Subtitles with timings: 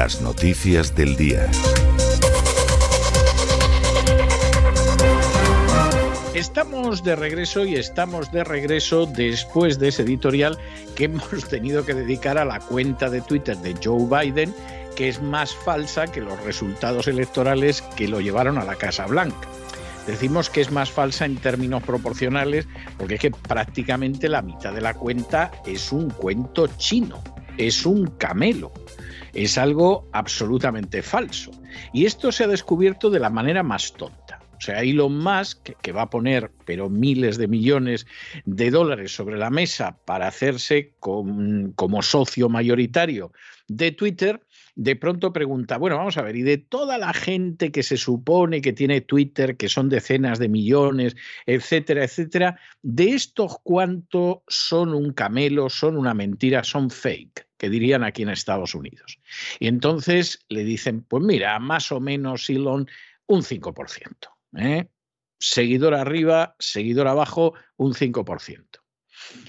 [0.00, 1.46] Las noticias del día.
[6.32, 10.56] Estamos de regreso y estamos de regreso después de ese editorial
[10.96, 14.54] que hemos tenido que dedicar a la cuenta de Twitter de Joe Biden,
[14.96, 19.48] que es más falsa que los resultados electorales que lo llevaron a la Casa Blanca.
[20.06, 24.80] Decimos que es más falsa en términos proporcionales porque es que prácticamente la mitad de
[24.80, 27.22] la cuenta es un cuento chino,
[27.58, 28.72] es un camelo
[29.34, 31.50] es algo absolutamente falso.
[31.92, 34.40] Y esto se ha descubierto de la manera más tonta.
[34.60, 38.06] O sea, Elon Musk, que va a poner, pero miles de millones
[38.44, 43.32] de dólares sobre la mesa para hacerse como socio mayoritario
[43.68, 47.82] de Twitter, de pronto pregunta, bueno, vamos a ver, y de toda la gente que
[47.82, 54.38] se supone que tiene Twitter, que son decenas de millones, etcétera, etcétera, de estos cuántos
[54.46, 59.20] son un camelo, son una mentira, son fake, que dirían aquí en Estados Unidos.
[59.58, 62.88] Y entonces le dicen, pues mira, más o menos Elon,
[63.26, 64.30] un 5%.
[64.56, 64.88] ¿eh?
[65.38, 68.64] seguidor arriba, seguidor abajo, un 5%.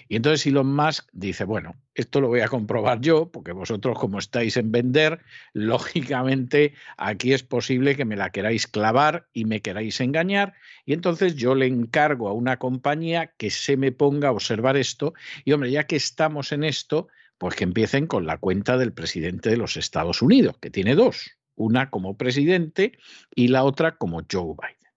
[0.10, 4.20] Y entonces Elon Musk dice, bueno, esto lo voy a comprobar yo, porque vosotros como
[4.20, 5.22] estáis en vender,
[5.54, 10.54] lógicamente aquí es posible que me la queráis clavar y me queráis engañar.
[10.86, 15.14] Y entonces yo le encargo a una compañía que se me ponga a observar esto.
[15.46, 17.08] Y hombre, ya que estamos en esto,
[17.42, 21.40] pues que empiecen con la cuenta del presidente de los Estados Unidos, que tiene dos,
[21.56, 23.00] una como presidente
[23.34, 24.92] y la otra como Joe Biden.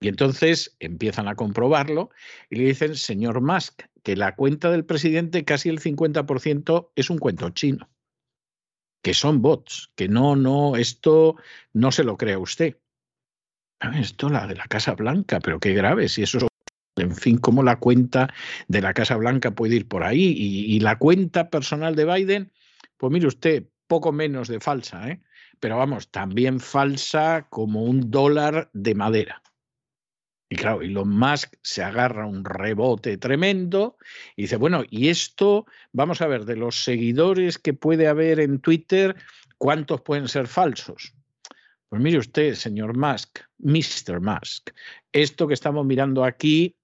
[0.00, 2.10] Y entonces empiezan a comprobarlo
[2.50, 7.18] y le dicen, señor Musk, que la cuenta del presidente, casi el 50%, es un
[7.18, 7.88] cuento chino,
[9.00, 11.36] que son bots, que no, no, esto
[11.72, 12.78] no se lo crea usted.
[13.94, 16.49] Esto la de la Casa Blanca, pero qué grave, si eso
[16.96, 18.32] en fin, cómo la cuenta
[18.68, 20.34] de la Casa Blanca puede ir por ahí.
[20.36, 22.52] Y, la cuenta personal de Biden,
[22.96, 25.20] pues mire usted, poco menos de falsa, ¿eh?
[25.58, 29.42] pero vamos, también falsa como un dólar de madera.
[30.52, 33.96] Y claro, Elon Musk se agarra un rebote tremendo
[34.34, 38.58] y dice, bueno, y esto, vamos a ver, de los seguidores que puede haber en
[38.58, 39.14] Twitter,
[39.58, 41.14] ¿cuántos pueden ser falsos?
[41.88, 44.20] Pues mire usted, señor Musk, Mr.
[44.20, 44.70] Musk,
[45.12, 46.76] esto que estamos mirando aquí,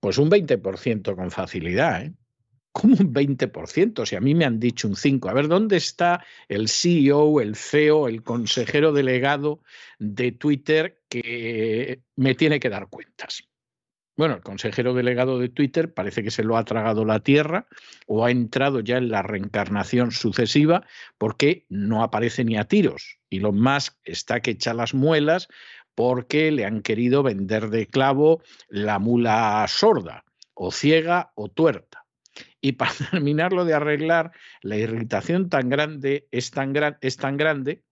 [0.00, 2.14] pues un 20% con facilidad, ¿eh?
[2.72, 4.04] ¿Cómo un 20%?
[4.04, 5.30] Si a mí me han dicho un 5%.
[5.30, 9.62] A ver, ¿dónde está el CEO, el CEO, el consejero delegado
[9.98, 13.48] de Twitter que me tiene que dar cuentas?
[14.16, 17.66] Bueno, el consejero delegado de Twitter parece que se lo ha tragado la tierra
[18.06, 20.86] o ha entrado ya en la reencarnación sucesiva
[21.18, 23.18] porque no aparece ni a tiros.
[23.28, 25.48] Y lo más está que echa las muelas
[25.96, 32.04] porque le han querido vender de clavo la mula sorda o ciega o tuerta.
[32.60, 37.82] Y para terminarlo de arreglar, la irritación tan grande es tan, gran, es tan grande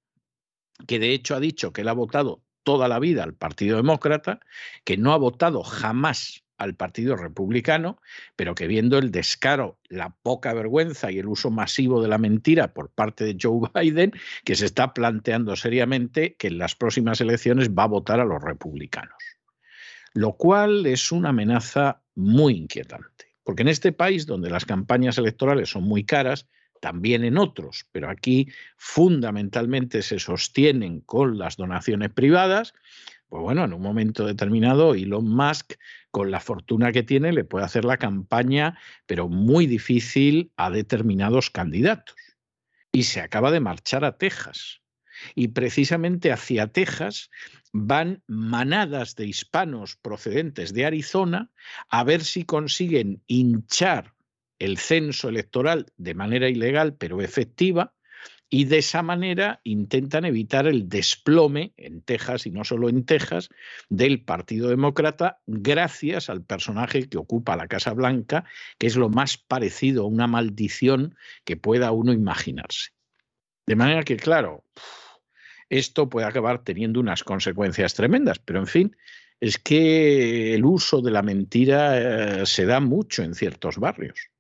[0.87, 4.41] que de hecho ha dicho que él ha votado toda la vida al Partido Demócrata,
[4.85, 8.01] que no ha votado jamás al Partido Republicano,
[8.37, 12.75] pero que viendo el descaro, la poca vergüenza y el uso masivo de la mentira
[12.75, 14.13] por parte de Joe Biden,
[14.45, 18.43] que se está planteando seriamente que en las próximas elecciones va a votar a los
[18.43, 19.17] republicanos.
[20.13, 23.35] Lo cual es una amenaza muy inquietante.
[23.43, 26.47] Porque en este país, donde las campañas electorales son muy caras,
[26.81, 32.75] también en otros, pero aquí fundamentalmente se sostienen con las donaciones privadas,
[33.29, 35.75] pues bueno, en un momento determinado Elon Musk,
[36.11, 41.51] con la fortuna que tiene, le puede hacer la campaña, pero muy difícil a determinados
[41.51, 42.17] candidatos.
[42.93, 44.81] Y se acaba de marchar a Texas.
[45.35, 47.31] Y precisamente hacia Texas
[47.73, 51.51] van manadas de hispanos procedentes de Arizona
[51.89, 54.15] a ver si consiguen hinchar
[54.59, 57.94] el censo electoral de manera ilegal pero efectiva
[58.55, 63.49] y de esa manera intentan evitar el desplome en Texas y no solo en Texas
[63.89, 68.45] del Partido Demócrata gracias al personaje que ocupa la Casa Blanca,
[68.79, 72.93] que es lo más parecido a una maldición que pueda uno imaginarse.
[73.67, 74.63] De manera que, claro,
[75.69, 78.39] esto puede acabar teniendo unas consecuencias tremendas.
[78.39, 78.97] Pero, en fin,
[79.41, 84.31] es que el uso de la mentira eh, se da mucho en ciertos barrios.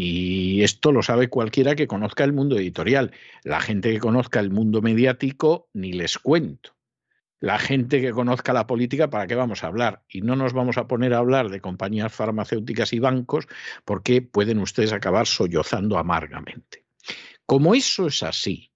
[0.00, 3.10] Y esto lo sabe cualquiera que conozca el mundo editorial.
[3.42, 6.76] La gente que conozca el mundo mediático, ni les cuento.
[7.40, 10.04] La gente que conozca la política, ¿para qué vamos a hablar?
[10.08, 13.48] Y no nos vamos a poner a hablar de compañías farmacéuticas y bancos
[13.84, 16.84] porque pueden ustedes acabar sollozando amargamente.
[17.44, 18.70] Como eso es así,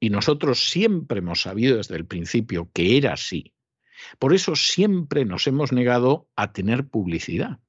[0.00, 3.54] y nosotros siempre hemos sabido desde el principio que era así.
[4.18, 7.60] Por eso siempre nos hemos negado a tener publicidad.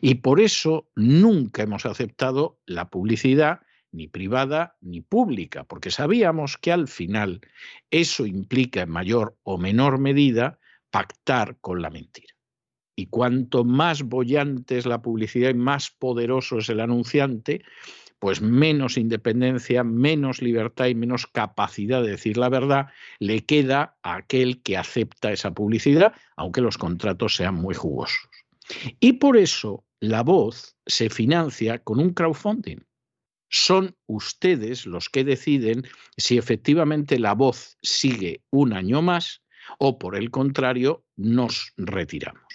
[0.00, 3.60] Y por eso nunca hemos aceptado la publicidad
[3.90, 7.40] ni privada ni pública, porque sabíamos que al final
[7.90, 10.58] eso implica en mayor o menor medida
[10.90, 12.34] pactar con la mentira.
[12.94, 17.62] Y cuanto más bollante es la publicidad y más poderoso es el anunciante,
[18.18, 22.88] pues menos independencia, menos libertad y menos capacidad de decir la verdad
[23.20, 28.28] le queda a aquel que acepta esa publicidad, aunque los contratos sean muy jugosos.
[29.00, 32.78] Y por eso la voz se financia con un crowdfunding.
[33.50, 35.84] Son ustedes los que deciden
[36.16, 39.42] si efectivamente la voz sigue un año más
[39.78, 42.48] o por el contrario nos retiramos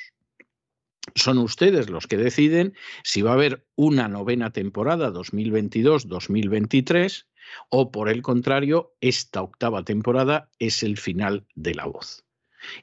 [1.15, 2.73] son ustedes los que deciden
[3.03, 7.25] si va a haber una novena temporada 2022-2023
[7.69, 12.22] o por el contrario, esta octava temporada es el final de la voz.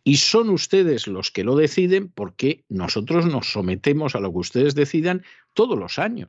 [0.05, 4.75] Y son ustedes los que lo deciden porque nosotros nos sometemos a lo que ustedes
[4.75, 6.29] decidan todos los años.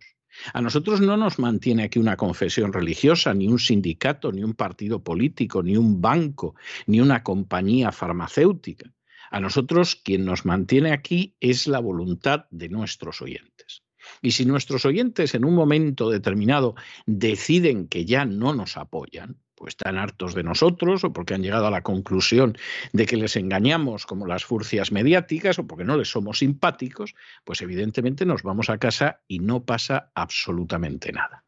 [0.54, 5.04] A nosotros no nos mantiene aquí una confesión religiosa, ni un sindicato, ni un partido
[5.04, 6.56] político, ni un banco,
[6.88, 8.92] ni una compañía farmacéutica.
[9.30, 13.51] A nosotros quien nos mantiene aquí es la voluntad de nuestros oyentes.
[14.22, 19.74] Y si nuestros oyentes en un momento determinado deciden que ya no nos apoyan, pues
[19.74, 22.58] están hartos de nosotros o porque han llegado a la conclusión
[22.94, 27.62] de que les engañamos como las furcias mediáticas o porque no les somos simpáticos, pues
[27.62, 31.44] evidentemente nos vamos a casa y no pasa absolutamente nada.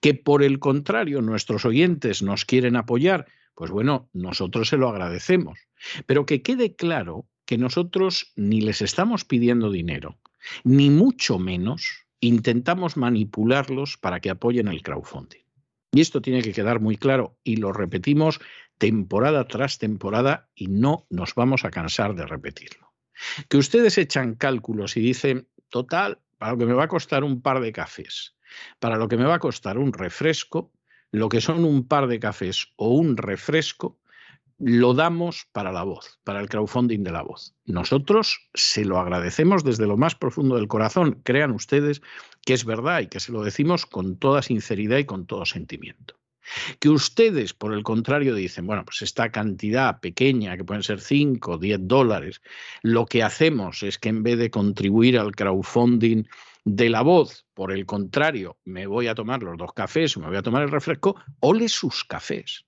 [0.00, 3.26] Que por el contrario nuestros oyentes nos quieren apoyar
[3.60, 5.58] pues bueno, nosotros se lo agradecemos.
[6.06, 10.16] Pero que quede claro que nosotros ni les estamos pidiendo dinero,
[10.64, 15.44] ni mucho menos intentamos manipularlos para que apoyen el crowdfunding.
[15.92, 18.40] Y esto tiene que quedar muy claro y lo repetimos
[18.78, 22.92] temporada tras temporada y no nos vamos a cansar de repetirlo.
[23.48, 27.42] Que ustedes echan cálculos y dicen, total, para lo que me va a costar un
[27.42, 28.36] par de cafés,
[28.78, 30.72] para lo que me va a costar un refresco,
[31.12, 33.99] lo que son un par de cafés o un refresco,
[34.60, 37.54] lo damos para la voz, para el crowdfunding de la voz.
[37.64, 41.20] Nosotros se lo agradecemos desde lo más profundo del corazón.
[41.24, 42.02] Crean ustedes
[42.44, 46.16] que es verdad y que se lo decimos con toda sinceridad y con todo sentimiento.
[46.78, 51.52] Que ustedes, por el contrario, dicen, bueno, pues esta cantidad pequeña, que pueden ser 5
[51.52, 52.42] o 10 dólares,
[52.82, 56.24] lo que hacemos es que en vez de contribuir al crowdfunding
[56.64, 60.26] de la voz, por el contrario, me voy a tomar los dos cafés o me
[60.26, 62.66] voy a tomar el refresco, ole sus cafés.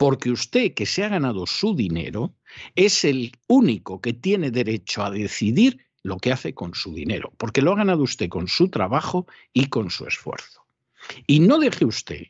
[0.00, 2.34] Porque usted que se ha ganado su dinero
[2.74, 7.60] es el único que tiene derecho a decidir lo que hace con su dinero, porque
[7.60, 10.62] lo ha ganado usted con su trabajo y con su esfuerzo.
[11.26, 12.22] Y no deje usted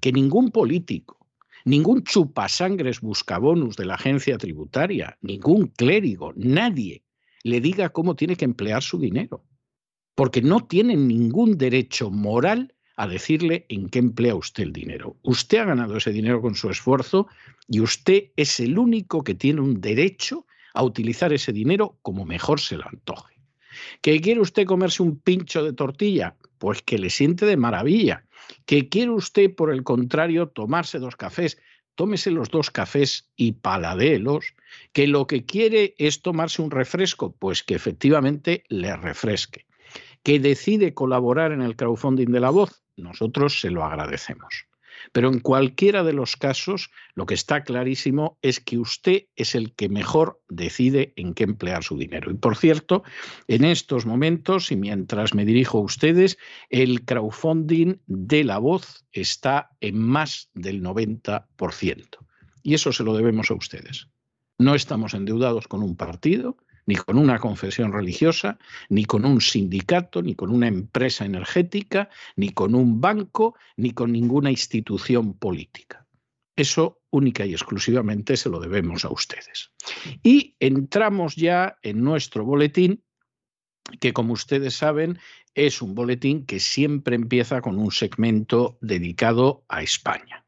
[0.00, 1.28] que ningún político,
[1.64, 7.04] ningún chupasangres buscabonus de la agencia tributaria, ningún clérigo, nadie
[7.44, 9.44] le diga cómo tiene que emplear su dinero,
[10.16, 15.16] porque no tiene ningún derecho moral a decirle en qué emplea usted el dinero.
[15.22, 17.26] Usted ha ganado ese dinero con su esfuerzo
[17.66, 22.60] y usted es el único que tiene un derecho a utilizar ese dinero como mejor
[22.60, 23.34] se lo antoje.
[24.02, 26.36] ¿Que quiere usted comerse un pincho de tortilla?
[26.58, 28.24] Pues que le siente de maravilla.
[28.66, 31.58] ¿Que quiere usted, por el contrario, tomarse dos cafés?
[31.96, 34.54] Tómese los dos cafés y paladélos.
[34.92, 39.66] Que lo que quiere es tomarse un refresco, pues que efectivamente le refresque.
[40.22, 44.66] Que decide colaborar en el crowdfunding de la voz, nosotros se lo agradecemos.
[45.12, 49.74] Pero en cualquiera de los casos, lo que está clarísimo es que usted es el
[49.74, 52.30] que mejor decide en qué emplear su dinero.
[52.30, 53.02] Y por cierto,
[53.48, 56.38] en estos momentos, y mientras me dirijo a ustedes,
[56.70, 61.46] el crowdfunding de la voz está en más del 90%.
[62.62, 64.08] Y eso se lo debemos a ustedes.
[64.58, 66.56] No estamos endeudados con un partido,
[66.86, 68.58] ni con una confesión religiosa,
[68.88, 74.12] ni con un sindicato, ni con una empresa energética, ni con un banco, ni con
[74.12, 76.06] ninguna institución política.
[76.56, 79.70] Eso única y exclusivamente se lo debemos a ustedes.
[80.22, 83.02] Y entramos ya en nuestro boletín,
[84.00, 85.18] que como ustedes saben
[85.54, 90.46] es un boletín que siempre empieza con un segmento dedicado a España.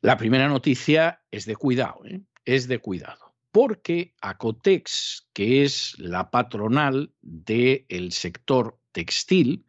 [0.00, 2.20] La primera noticia es de cuidado, ¿eh?
[2.44, 9.64] es de cuidado porque Acotex, que es la patronal del sector textil,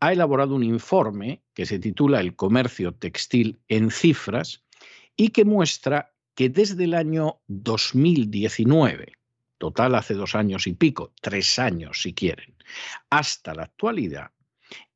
[0.00, 4.64] ha elaborado un informe que se titula El comercio textil en cifras
[5.16, 9.12] y que muestra que desde el año 2019,
[9.58, 12.56] total hace dos años y pico, tres años si quieren,
[13.10, 14.32] hasta la actualidad,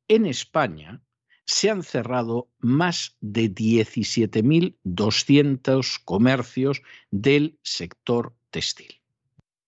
[0.07, 1.01] en España
[1.49, 9.01] se han cerrado más de 17.200 comercios del sector textil.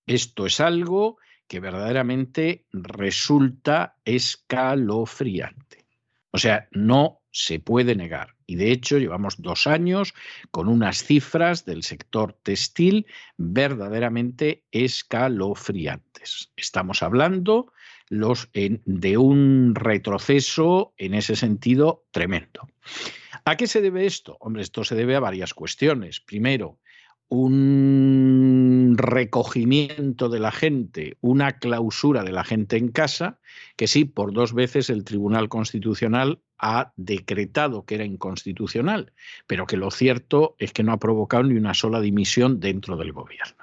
[0.05, 5.87] Esto es algo que verdaderamente resulta escalofriante.
[6.29, 8.35] O sea, no se puede negar.
[8.45, 10.13] Y de hecho llevamos dos años
[10.51, 13.07] con unas cifras del sector textil
[13.37, 16.51] verdaderamente escalofriantes.
[16.55, 17.73] Estamos hablando
[18.11, 22.67] los, de un retroceso en ese sentido tremendo.
[23.45, 24.35] ¿A qué se debe esto?
[24.41, 26.19] Hombre, esto se debe a varias cuestiones.
[26.19, 26.77] Primero,
[27.29, 33.39] un recogimiento de la gente, una clausura de la gente en casa,
[33.77, 39.13] que sí, por dos veces el Tribunal Constitucional ha decretado que era inconstitucional,
[39.47, 43.13] pero que lo cierto es que no ha provocado ni una sola dimisión dentro del
[43.13, 43.60] gobierno.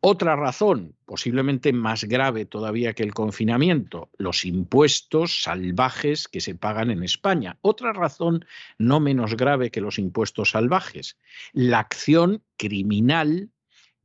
[0.00, 6.92] Otra razón, posiblemente más grave todavía que el confinamiento, los impuestos salvajes que se pagan
[6.92, 7.58] en España.
[7.62, 8.44] Otra razón
[8.78, 11.18] no menos grave que los impuestos salvajes,
[11.52, 13.50] la acción criminal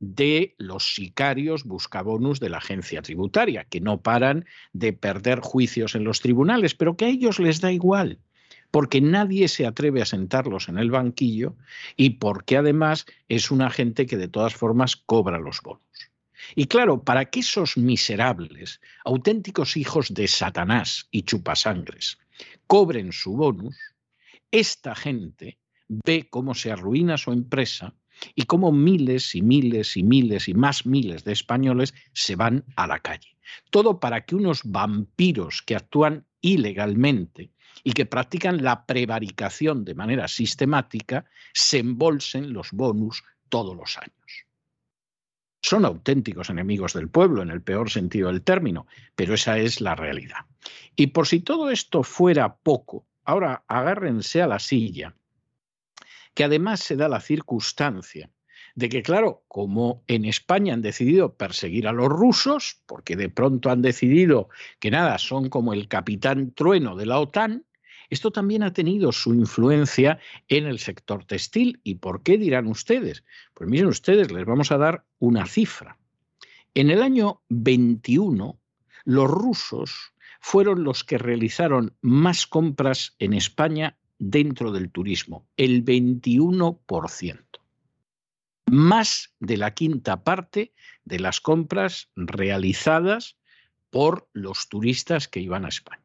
[0.00, 6.02] de los sicarios buscabonus de la agencia tributaria, que no paran de perder juicios en
[6.02, 8.18] los tribunales, pero que a ellos les da igual
[8.74, 11.54] porque nadie se atreve a sentarlos en el banquillo
[11.96, 16.10] y porque además es una gente que de todas formas cobra los bonos.
[16.56, 22.18] Y claro, para que esos miserables, auténticos hijos de Satanás y chupasangres,
[22.66, 23.76] cobren su bonus,
[24.50, 27.94] esta gente ve cómo se arruina su empresa
[28.34, 32.88] y cómo miles y miles y miles y más miles de españoles se van a
[32.88, 33.36] la calle.
[33.70, 37.52] Todo para que unos vampiros que actúan ilegalmente
[37.82, 44.46] y que practican la prevaricación de manera sistemática se embolsen los bonus todos los años.
[45.62, 49.94] Son auténticos enemigos del pueblo, en el peor sentido del término, pero esa es la
[49.94, 50.44] realidad.
[50.94, 55.14] Y por si todo esto fuera poco, ahora agárrense a la silla,
[56.34, 58.30] que además se da la circunstancia
[58.74, 63.70] de que, claro, como en España han decidido perseguir a los rusos, porque de pronto
[63.70, 64.48] han decidido
[64.80, 67.64] que nada, son como el capitán trueno de la OTAN,
[68.10, 71.80] esto también ha tenido su influencia en el sector textil.
[71.82, 73.24] ¿Y por qué dirán ustedes?
[73.54, 75.98] Pues miren ustedes, les vamos a dar una cifra.
[76.74, 78.58] En el año 21,
[79.04, 87.43] los rusos fueron los que realizaron más compras en España dentro del turismo, el 21%.
[88.74, 93.36] Más de la quinta parte de las compras realizadas
[93.88, 96.02] por los turistas que iban a España.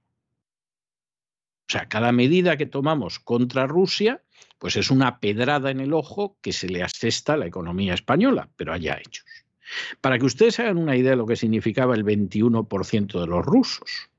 [1.68, 4.22] O sea, cada medida que tomamos contra Rusia,
[4.60, 8.52] pues es una pedrada en el ojo que se le asesta a la economía española,
[8.56, 9.26] pero haya hechos.
[10.00, 14.12] Para que ustedes hagan una idea de lo que significaba el 21% de los rusos,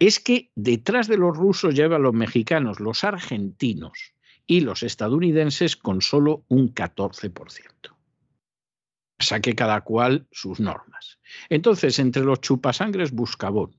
[0.00, 4.13] es que detrás de los rusos llevan los mexicanos, los argentinos
[4.46, 7.62] y los estadounidenses con solo un 14%.
[9.18, 11.18] Saque cada cual sus normas.
[11.48, 13.76] Entonces, entre los chupasangres buscabón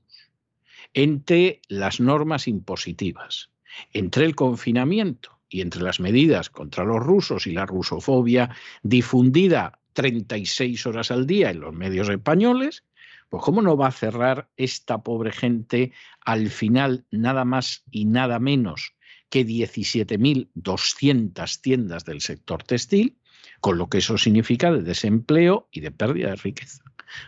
[0.96, 3.50] entre las normas impositivas,
[3.92, 10.86] entre el confinamiento y entre las medidas contra los rusos y la rusofobia difundida 36
[10.86, 12.84] horas al día en los medios españoles,
[13.28, 15.92] pues ¿cómo no va a cerrar esta pobre gente
[16.24, 18.94] al final nada más y nada menos
[19.30, 23.16] que 17.200 tiendas del sector textil,
[23.60, 26.82] con lo que eso significa de desempleo y de pérdida de riqueza?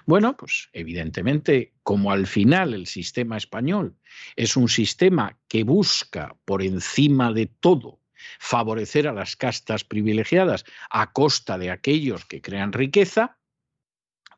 [0.07, 3.97] Bueno, pues evidentemente, como al final el sistema español
[4.37, 8.01] es un sistema que busca por encima de todo
[8.41, 13.39] favorecer a las castas privilegiadas a costa de aquellos que crean riqueza,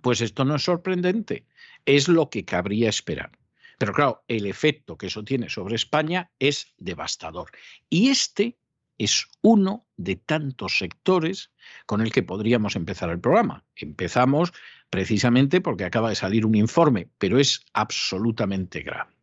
[0.02, 1.47] pues esto no es sorprendente,
[1.87, 3.39] es lo que cabría esperar.
[3.80, 7.50] Pero claro, el efecto que eso tiene sobre España es devastador.
[7.88, 8.58] Y este
[8.99, 11.50] es uno de tantos sectores
[11.87, 13.64] con el que podríamos empezar el programa.
[13.75, 14.52] Empezamos
[14.90, 19.14] precisamente porque acaba de salir un informe, pero es absolutamente grave.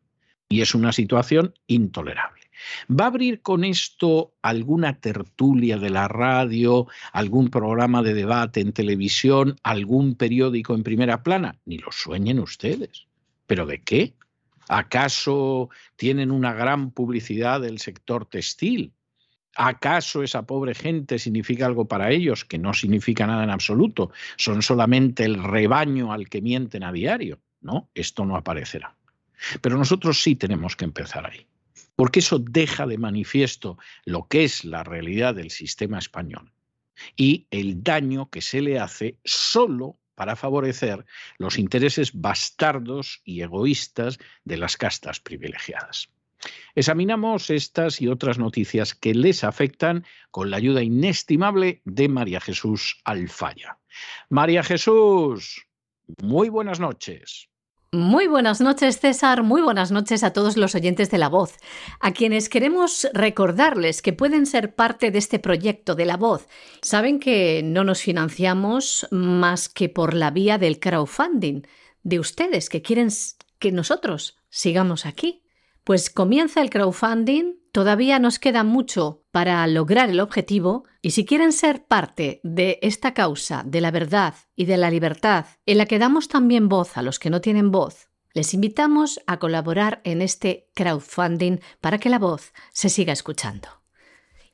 [0.49, 2.41] Y es una situación intolerable.
[2.89, 8.74] ¿Va a abrir con esto alguna tertulia de la radio, algún programa de debate en
[8.74, 11.59] televisión, algún periódico en primera plana?
[11.65, 13.05] Ni lo sueñen ustedes.
[13.46, 14.15] ¿Pero de qué?
[14.68, 18.94] ¿Acaso tienen una gran publicidad del sector textil?
[19.56, 22.46] ¿Acaso esa pobre gente significa algo para ellos?
[22.46, 24.12] Que no significa nada en absoluto.
[24.36, 27.40] Son solamente el rebaño al que mienten a diario.
[27.62, 28.96] No, esto no aparecerá.
[29.62, 31.48] Pero nosotros sí tenemos que empezar ahí.
[31.96, 36.51] Porque eso deja de manifiesto lo que es la realidad del sistema español
[37.16, 41.06] y el daño que se le hace solo para favorecer
[41.38, 46.10] los intereses bastardos y egoístas de las castas privilegiadas.
[46.74, 53.00] Examinamos estas y otras noticias que les afectan con la ayuda inestimable de María Jesús
[53.06, 53.77] Alfaya.
[54.30, 55.68] María Jesús,
[56.20, 57.50] muy buenas noches.
[57.93, 59.43] Muy buenas noches, César.
[59.43, 61.55] Muy buenas noches a todos los oyentes de La Voz,
[62.01, 66.50] a quienes queremos recordarles que pueden ser parte de este proyecto de La Voz.
[66.81, 71.61] Saben que no nos financiamos más que por la vía del crowdfunding
[72.03, 73.07] de ustedes que quieren
[73.57, 75.43] que nosotros sigamos aquí.
[75.85, 81.51] Pues comienza el crowdfunding, todavía nos queda mucho para lograr el objetivo y si quieren
[81.51, 86.00] ser parte de esta causa de la verdad y de la libertad, en la que
[86.00, 90.72] damos también voz a los que no tienen voz, les invitamos a colaborar en este
[90.74, 93.68] crowdfunding para que la voz se siga escuchando.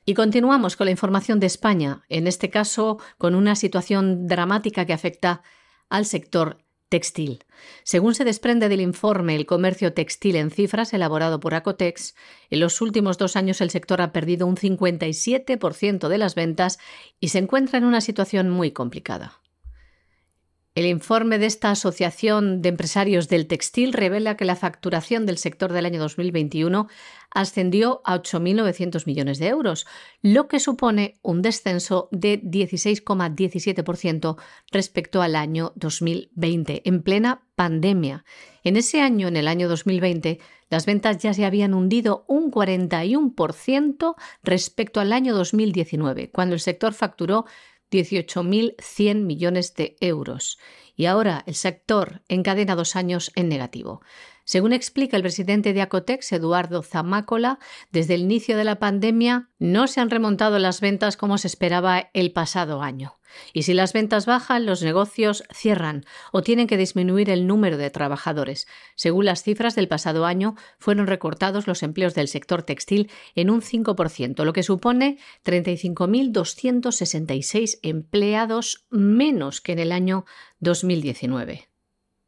[0.04, 4.92] Y continuamos con la información de España, en este caso con una situación dramática que
[4.92, 5.40] afecta
[5.88, 6.58] al sector
[6.94, 7.42] textil.
[7.82, 12.14] Según se desprende del informe El comercio textil en cifras elaborado por Acotex,
[12.50, 16.78] en los últimos dos años el sector ha perdido un 57% de las ventas
[17.18, 19.40] y se encuentra en una situación muy complicada.
[20.76, 25.72] El informe de esta Asociación de Empresarios del Textil revela que la facturación del sector
[25.72, 26.88] del año 2021
[27.34, 29.86] ascendió a 8.900 millones de euros,
[30.22, 34.36] lo que supone un descenso de 16,17%
[34.70, 38.24] respecto al año 2020, en plena pandemia.
[38.62, 40.38] En ese año, en el año 2020,
[40.70, 46.94] las ventas ya se habían hundido un 41% respecto al año 2019, cuando el sector
[46.94, 47.44] facturó
[47.90, 50.58] 18.100 millones de euros.
[50.96, 54.00] Y ahora el sector encadena dos años en negativo.
[54.44, 57.58] Según explica el presidente de Acotex, Eduardo Zamácola,
[57.90, 62.10] desde el inicio de la pandemia no se han remontado las ventas como se esperaba
[62.12, 63.18] el pasado año.
[63.52, 67.90] Y si las ventas bajan, los negocios cierran o tienen que disminuir el número de
[67.90, 68.66] trabajadores.
[68.96, 73.62] Según las cifras del pasado año, fueron recortados los empleos del sector textil en un
[73.62, 80.24] 5%, lo que supone 35.266 empleados menos que en el año
[80.60, 81.73] 2019.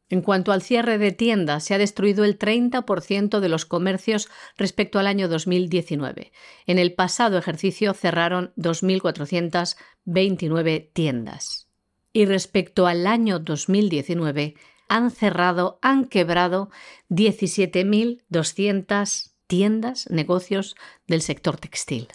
[0.09, 4.99] En cuanto al cierre de tiendas, se ha destruido el 30% de los comercios respecto
[4.99, 6.31] al año 2019.
[6.65, 11.67] En el pasado ejercicio cerraron 2.429 tiendas.
[12.13, 14.55] Y respecto al año 2019,
[14.87, 16.69] han cerrado, han quebrado
[17.09, 22.07] 17.200 tiendas, negocios del sector textil.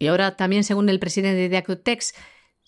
[0.00, 2.14] Y ahora también, según el presidente de Acutex,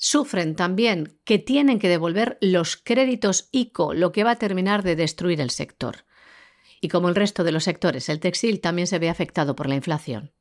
[0.05, 4.97] sufren también que tienen que devolver los créditos ICO, lo que va a terminar de
[4.97, 5.99] destruir el sector.
[6.81, 9.77] Y como el resto de los sectores, el textil también se ve afectado por la
[9.77, 10.33] inflación.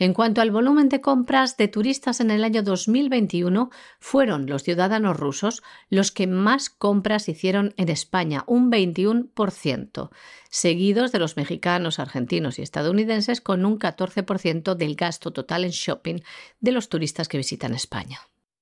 [0.00, 5.16] En cuanto al volumen de compras de turistas en el año 2021, fueron los ciudadanos
[5.16, 10.10] rusos los que más compras hicieron en España, un 21%,
[10.50, 16.22] seguidos de los mexicanos, argentinos y estadounidenses con un 14% del gasto total en shopping
[16.58, 18.18] de los turistas que visitan España.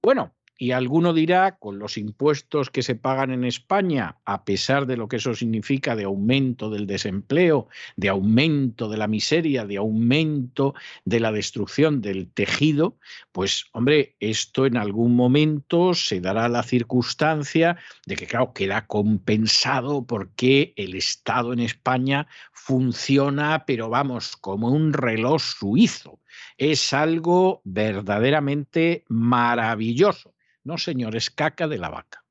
[0.08, 4.96] Bueno, y alguno dirá, con los impuestos que se pagan en España, a pesar de
[4.96, 10.72] lo que eso significa de aumento del desempleo, de aumento de la miseria, de aumento
[11.04, 12.96] de la destrucción del tejido,
[13.32, 20.06] pues hombre, esto en algún momento se dará la circunstancia de que, claro, queda compensado
[20.06, 26.18] porque el Estado en España funciona, pero vamos, como un reloj suizo
[26.56, 30.34] es algo verdaderamente maravilloso.
[30.64, 32.24] No, señor, es caca de la vaca.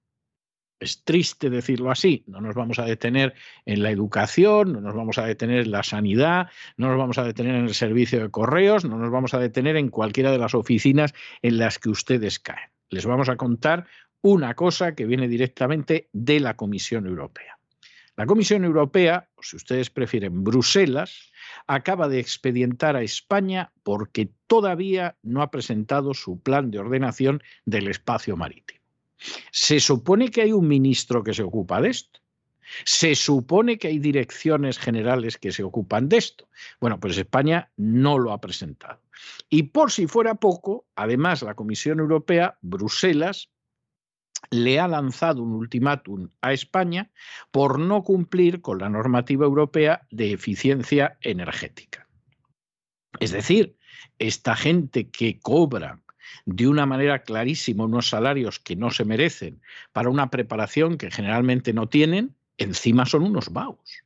[0.79, 2.23] Es triste decirlo así.
[2.27, 3.33] No nos vamos a detener
[3.65, 7.23] en la educación, no nos vamos a detener en la sanidad, no nos vamos a
[7.23, 10.53] detener en el servicio de correos, no nos vamos a detener en cualquiera de las
[10.53, 12.69] oficinas en las que ustedes caen.
[12.89, 13.87] Les vamos a contar
[14.21, 17.56] una cosa que viene directamente de la Comisión Europea.
[18.17, 21.31] La Comisión Europea, o si ustedes prefieren Bruselas,
[21.67, 27.87] acaba de expedientar a España porque todavía no ha presentado su plan de ordenación del
[27.87, 28.79] espacio marítimo.
[29.51, 32.19] Se supone que hay un ministro que se ocupa de esto.
[32.85, 36.49] Se supone que hay direcciones generales que se ocupan de esto.
[36.81, 38.99] Bueno, pues España no lo ha presentado.
[39.47, 43.51] Y por si fuera poco, además la Comisión Europea, Bruselas,
[44.51, 47.11] le ha lanzado un ultimátum a España
[47.51, 52.07] por no cumplir con la normativa europea de eficiencia energética.
[53.19, 53.77] Es decir,
[54.19, 56.01] esta gente que cobra
[56.45, 61.73] de una manera clarísima unos salarios que no se merecen para una preparación que generalmente
[61.73, 64.03] no tienen, encima son unos vaos.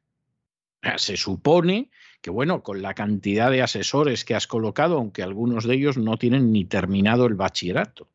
[0.98, 1.92] Se supone
[2.22, 6.18] que, bueno, con la cantidad de asesores que has colocado, aunque algunos de ellos no
[6.18, 8.08] tienen ni terminado el bachillerato,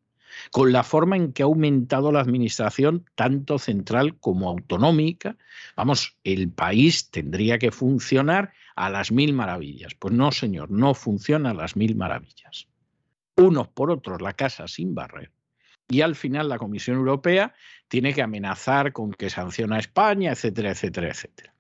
[0.50, 5.36] con la forma en que ha aumentado la administración, tanto central como autonómica.
[5.76, 9.94] Vamos, el país tendría que funcionar a las mil maravillas.
[9.94, 12.68] Pues no, señor, no funciona a las mil maravillas.
[13.36, 15.30] Unos por otros, la casa sin barrer.
[15.88, 17.54] Y al final la Comisión Europea
[17.88, 21.54] tiene que amenazar con que sanciona a España, etcétera, etcétera, etcétera.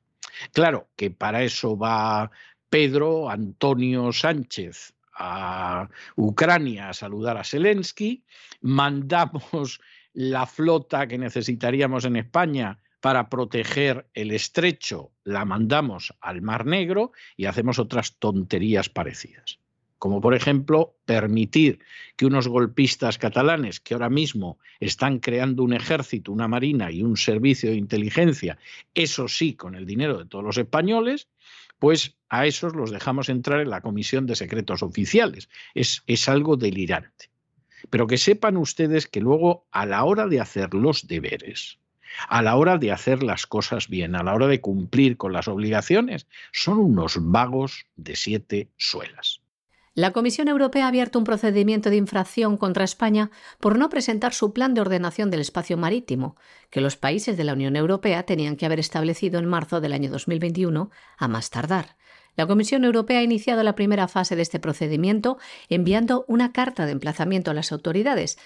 [0.52, 2.30] Claro que para eso va
[2.68, 8.24] Pedro Antonio Sánchez a Ucrania a saludar a Zelensky,
[8.60, 9.80] mandamos
[10.12, 17.12] la flota que necesitaríamos en España para proteger el estrecho, la mandamos al Mar Negro
[17.36, 19.60] y hacemos otras tonterías parecidas.
[19.98, 21.78] Como por ejemplo permitir
[22.16, 27.16] que unos golpistas catalanes que ahora mismo están creando un ejército, una marina y un
[27.16, 28.58] servicio de inteligencia,
[28.94, 31.28] eso sí, con el dinero de todos los españoles,
[31.78, 35.48] pues a esos los dejamos entrar en la Comisión de Secretos Oficiales.
[35.74, 37.30] Es, es algo delirante.
[37.90, 41.78] Pero que sepan ustedes que luego, a la hora de hacer los deberes,
[42.28, 45.48] a la hora de hacer las cosas bien, a la hora de cumplir con las
[45.48, 49.42] obligaciones, son unos vagos de siete suelas.
[49.96, 53.30] La Comisión Europea ha abierto un procedimiento de infracción contra España
[53.60, 56.36] por no presentar su plan de ordenación del espacio marítimo,
[56.68, 60.10] que los países de la Unión Europea tenían que haber establecido en marzo del año
[60.10, 61.96] 2021 a más tardar.
[62.36, 65.38] La Comisión Europea ha iniciado la primera fase de este procedimiento
[65.70, 68.36] enviando una carta de emplazamiento a las autoridades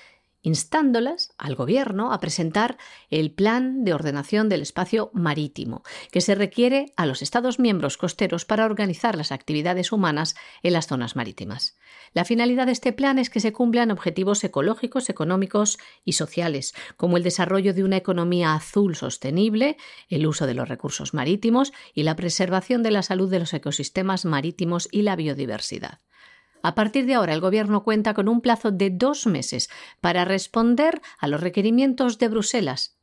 [0.43, 2.79] instándolas al Gobierno a presentar
[3.11, 8.45] el plan de ordenación del espacio marítimo, que se requiere a los Estados miembros costeros
[8.45, 11.79] para organizar las actividades humanas en las zonas marítimas.
[12.13, 17.17] La finalidad de este plan es que se cumplan objetivos ecológicos, económicos y sociales, como
[17.17, 19.77] el desarrollo de una economía azul sostenible,
[20.09, 24.25] el uso de los recursos marítimos y la preservación de la salud de los ecosistemas
[24.25, 26.01] marítimos y la biodiversidad.
[26.63, 29.71] A partir de ahora, el Gobierno cuenta con un plazo de dos meses
[30.01, 33.00] para responder a los requerimientos de Bruselas.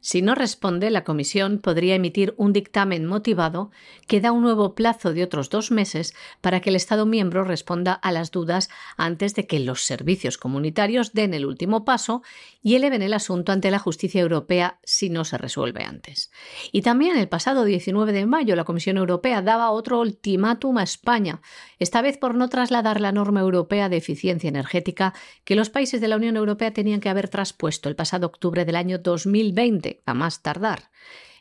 [0.00, 3.70] Si no responde, la Comisión podría emitir un dictamen motivado
[4.06, 7.92] que da un nuevo plazo de otros dos meses para que el Estado miembro responda
[7.92, 12.22] a las dudas antes de que los servicios comunitarios den el último paso
[12.62, 16.30] y eleven el asunto ante la justicia europea si no se resuelve antes.
[16.72, 21.40] Y también el pasado 19 de mayo la Comisión Europea daba otro ultimátum a España,
[21.78, 26.08] esta vez por no trasladar la norma europea de eficiencia energética que los países de
[26.08, 30.42] la Unión Europea tenían que haber traspuesto el pasado octubre del año 2020 a más
[30.42, 30.90] tardar.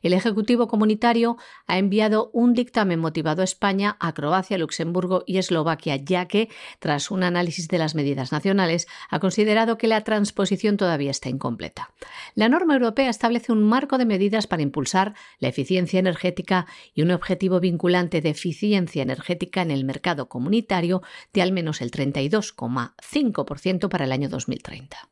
[0.02, 5.96] El Ejecutivo Comunitario ha enviado un dictamen motivado a España, a Croacia, Luxemburgo y Eslovaquia,
[5.98, 11.12] ya que, tras un análisis de las medidas nacionales, ha considerado que la transposición todavía
[11.12, 11.92] está incompleta.
[12.36, 17.12] La norma europea establece un marco de medidas para impulsar la eficiencia energética y un
[17.12, 21.02] objetivo vinculante de eficiencia energética en el mercado comunitario
[21.34, 25.10] de al menos el 32,5% para el año 2030.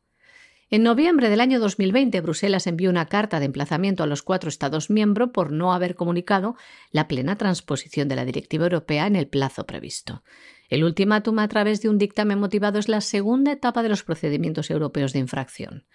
[0.68, 4.90] En noviembre del año 2020, Bruselas envió una carta de emplazamiento a los cuatro Estados
[4.90, 6.56] miembros por no haber comunicado
[6.90, 10.24] la plena transposición de la Directiva Europea en el plazo previsto.
[10.68, 14.68] El ultimátum a través de un dictamen motivado es la segunda etapa de los procedimientos
[14.68, 15.86] europeos de infracción.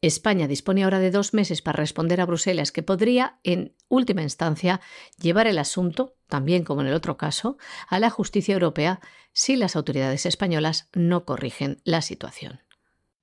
[0.00, 4.80] España dispone ahora de dos meses para responder a Bruselas, que podría, en última instancia,
[5.20, 9.00] llevar el asunto, también como en el otro caso, a la justicia europea
[9.32, 12.60] si las autoridades españolas no corrigen la situación.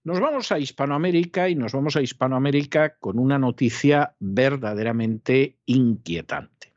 [0.07, 6.71] Nos vamos a Hispanoamérica y nos vamos a Hispanoamérica con una noticia verdaderamente inquietante.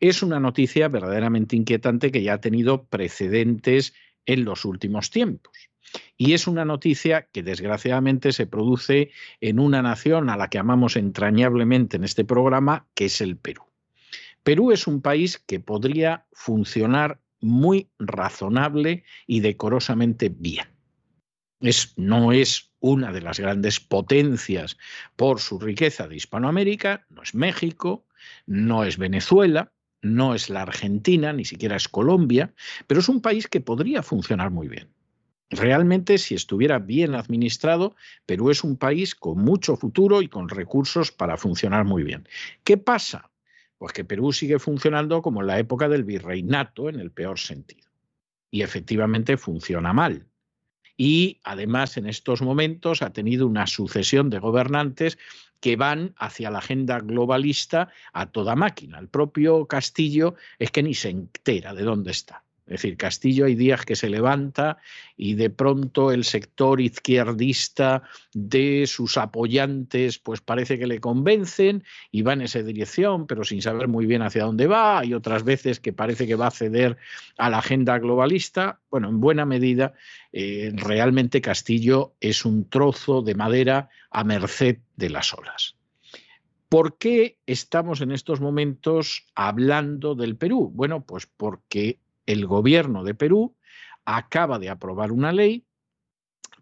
[0.00, 3.94] Es una noticia verdaderamente inquietante que ya ha tenido precedentes
[4.26, 5.70] en los últimos tiempos.
[6.16, 10.96] Y es una noticia que desgraciadamente se produce en una nación a la que amamos
[10.96, 13.62] entrañablemente en este programa, que es el Perú.
[14.42, 20.73] Perú es un país que podría funcionar muy razonable y decorosamente bien
[21.96, 24.76] no es una de las grandes potencias
[25.16, 28.04] por su riqueza de Hispanoamérica, no es México,
[28.46, 29.72] no es Venezuela,
[30.02, 32.52] no es la Argentina, ni siquiera es Colombia,
[32.86, 34.90] pero es un país que podría funcionar muy bien.
[35.48, 37.96] Realmente, si estuviera bien administrado,
[38.26, 42.28] Perú es un país con mucho futuro y con recursos para funcionar muy bien.
[42.64, 43.30] ¿Qué pasa?
[43.78, 47.88] Pues que Perú sigue funcionando como en la época del virreinato, en el peor sentido.
[48.50, 50.26] Y efectivamente funciona mal
[50.96, 55.18] y además en estos momentos ha tenido una sucesión de gobernantes
[55.60, 58.98] que van hacia la agenda globalista a toda máquina.
[58.98, 62.44] El propio Castillo es que ni se entera de dónde está.
[62.66, 64.78] Es decir, Castillo hay días que se levanta
[65.18, 72.22] y de pronto el sector izquierdista de sus apoyantes pues parece que le convencen y
[72.22, 75.00] va en esa dirección, pero sin saber muy bien hacia dónde va.
[75.00, 76.96] Hay otras veces que parece que va a ceder
[77.36, 78.80] a la agenda globalista.
[78.90, 79.92] Bueno, en buena medida,
[80.32, 85.76] eh, realmente Castillo es un trozo de madera a merced de las olas.
[86.70, 90.72] ¿Por qué estamos en estos momentos hablando del Perú?
[90.74, 93.56] Bueno, pues porque el gobierno de Perú
[94.04, 95.66] acaba de aprobar una ley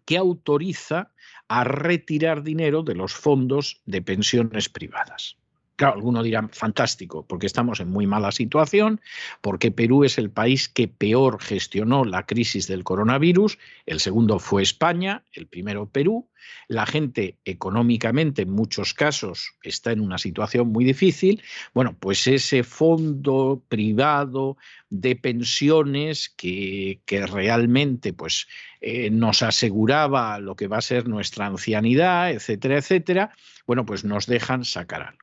[0.05, 1.13] que autoriza
[1.47, 5.37] a retirar dinero de los fondos de pensiones privadas.
[5.75, 9.01] Claro, algunos dirán, fantástico, porque estamos en muy mala situación,
[9.41, 13.57] porque Perú es el país que peor gestionó la crisis del coronavirus,
[13.87, 16.29] el segundo fue España, el primero Perú,
[16.67, 21.41] la gente económicamente en muchos casos está en una situación muy difícil,
[21.73, 24.57] bueno, pues ese fondo privado
[24.91, 28.47] de pensiones que, realmente pues,
[28.79, 33.31] eh, nos aseguraba lo que va a ser nuestra ancianidad, etcétera, etcétera,
[33.65, 35.22] bueno, pues nos dejan sacar algo.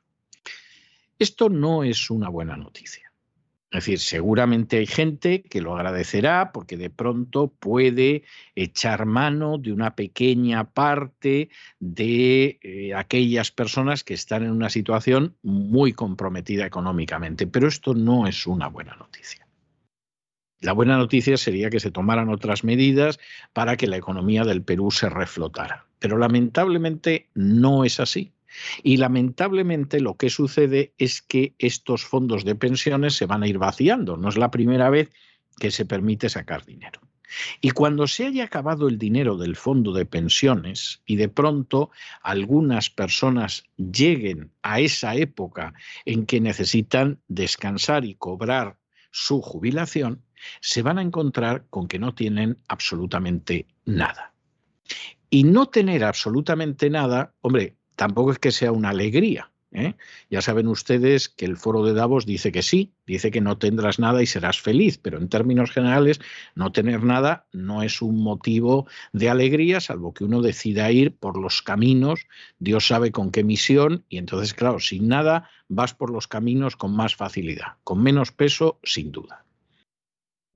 [1.20, 3.12] Esto no es una buena noticia.
[3.70, 9.70] Es decir, seguramente hay gente que lo agradecerá porque de pronto puede echar mano de
[9.70, 17.46] una pequeña parte de eh, aquellas personas que están en una situación muy comprometida económicamente.
[17.46, 19.46] Pero esto no es una buena noticia.
[20.60, 23.20] La buena noticia sería que se tomaran otras medidas
[23.52, 25.84] para que la economía del Perú se reflotara.
[25.98, 28.32] Pero lamentablemente no es así.
[28.82, 33.58] Y lamentablemente lo que sucede es que estos fondos de pensiones se van a ir
[33.58, 34.16] vaciando.
[34.16, 35.10] No es la primera vez
[35.58, 37.00] que se permite sacar dinero.
[37.60, 41.90] Y cuando se haya acabado el dinero del fondo de pensiones y de pronto
[42.22, 48.78] algunas personas lleguen a esa época en que necesitan descansar y cobrar
[49.12, 50.22] su jubilación,
[50.60, 54.34] se van a encontrar con que no tienen absolutamente nada.
[55.28, 59.50] Y no tener absolutamente nada, hombre, tampoco es que sea una alegría.
[59.72, 59.92] ¿eh?
[60.30, 63.98] Ya saben ustedes que el foro de Davos dice que sí, dice que no tendrás
[63.98, 66.18] nada y serás feliz, pero en términos generales
[66.54, 71.36] no tener nada no es un motivo de alegría, salvo que uno decida ir por
[71.36, 72.26] los caminos,
[72.58, 76.96] Dios sabe con qué misión, y entonces, claro, sin nada vas por los caminos con
[76.96, 79.44] más facilidad, con menos peso, sin duda.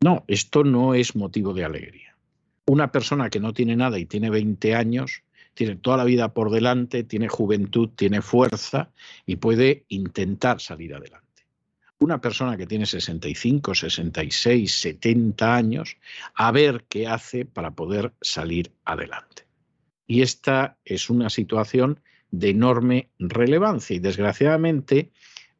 [0.02, 2.16] No, esto no es motivo de alegría.
[2.64, 5.24] Una persona que no tiene nada y tiene 20 años,
[5.54, 8.90] tiene toda la vida por delante, tiene juventud, tiene fuerza
[9.24, 11.24] y puede intentar salir adelante.
[11.98, 15.96] Una persona que tiene 65, 66, 70 años,
[16.34, 19.46] a ver qué hace para poder salir adelante.
[20.06, 25.12] Y esta es una situación de enorme relevancia y desgraciadamente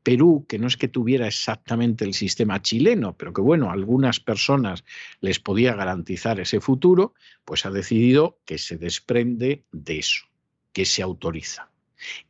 [0.05, 4.85] Perú, que no es que tuviera exactamente el sistema chileno, pero que bueno, algunas personas
[5.21, 7.15] les podía garantizar ese futuro,
[7.45, 10.27] pues ha decidido que se desprende de eso,
[10.73, 11.71] que se autoriza.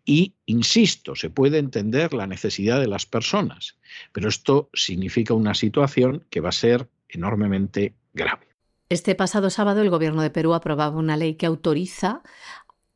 [0.05, 3.77] Y, insisto, se puede entender la necesidad de las personas,
[4.13, 8.47] pero esto significa una situación que va a ser enormemente grave.
[8.89, 12.23] Este pasado sábado el Gobierno de Perú aprobaba una ley que autoriza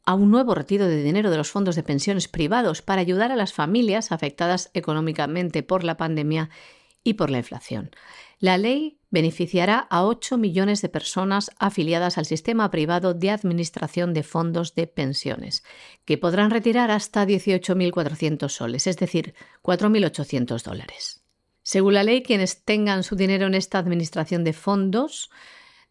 [0.08, 3.36] a un nuevo retiro de dinero de los fondos de pensiones privados para ayudar a
[3.36, 6.48] las familias afectadas económicamente por la pandemia
[7.04, 7.90] y por la inflación.
[8.38, 14.22] La ley beneficiará a 8 millones de personas afiliadas al sistema privado de administración de
[14.22, 15.62] fondos de pensiones,
[16.06, 21.22] que podrán retirar hasta 18.400 soles, es decir, 4.800 dólares.
[21.62, 25.28] Según la ley, quienes tengan su dinero en esta administración de fondos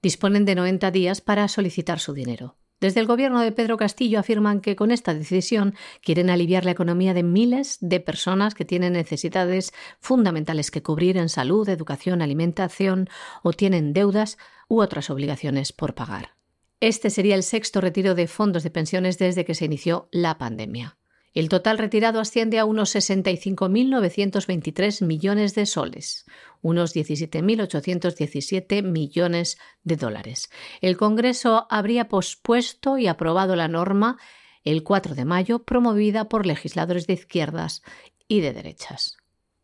[0.01, 2.55] disponen de 90 días para solicitar su dinero.
[2.79, 7.15] Desde el gobierno de Pedro Castillo afirman que con esta decisión quieren aliviar la economía
[7.15, 13.09] de miles de personas que tienen necesidades fundamentales que cubrir en salud, educación, alimentación
[13.41, 14.37] o tienen deudas
[14.67, 16.37] u otras obligaciones por pagar.
[16.79, 20.99] Este sería el sexto retiro de fondos de pensiones desde que se inició la pandemia.
[21.33, 26.25] El total retirado asciende a unos 65.923 millones de soles,
[26.61, 30.49] unos 17.817 millones de dólares.
[30.81, 34.17] El Congreso habría pospuesto y aprobado la norma
[34.63, 37.83] el 4 de mayo, promovida por legisladores de izquierdas
[38.27, 39.17] y de derechas.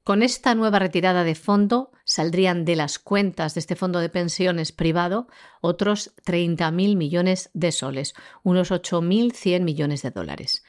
[0.04, 4.74] Con esta nueva retirada de fondo saldrían de las cuentas de este fondo de pensiones
[4.74, 5.28] privado
[5.62, 10.64] otros 30.000 millones de soles, unos 8.100 millones de dólares.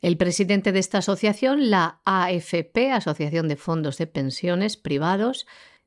[0.00, 5.46] El presidente de esta asociación, la AFP, Asociación de Fondos de Pensiones Privados,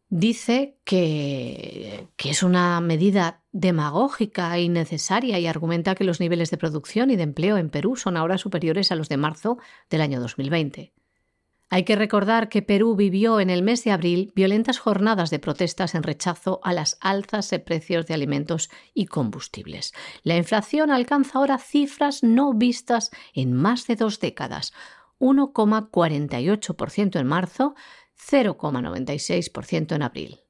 [0.10, 6.58] dice que, que, es una medida demagógica y necesaria y argumenta que los niveles de
[6.58, 9.58] producción y de empleo en Perú son ahora superiores a los de marzo
[9.90, 10.92] del año 2020.
[11.74, 15.96] Hay que recordar que Perú vivió en el mes de abril violentas jornadas de protestas
[15.96, 19.94] en rechazo a las alzas de precios de alimentos y combustibles.
[20.24, 24.74] La inflación alcanza ahora cifras no vistas en más de dos décadas,
[25.20, 27.74] 1,48% en marzo,
[28.20, 30.42] 0,96% en abril.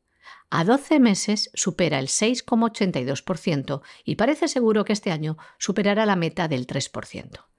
[0.50, 6.48] A 12 meses supera el 6,82% y parece seguro que este año superará la meta
[6.48, 7.51] del 3%.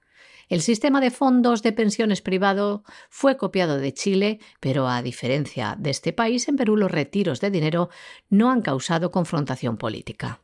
[0.49, 5.89] El sistema de fondos de pensiones privado fue copiado de Chile, pero a diferencia de
[5.89, 7.89] este país, en Perú los retiros de dinero
[8.29, 10.41] no han causado confrontación política.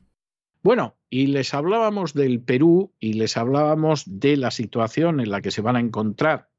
[0.61, 5.51] Bueno, y les hablábamos del Perú y les hablábamos de la situación en la que
[5.51, 6.49] se van a encontrar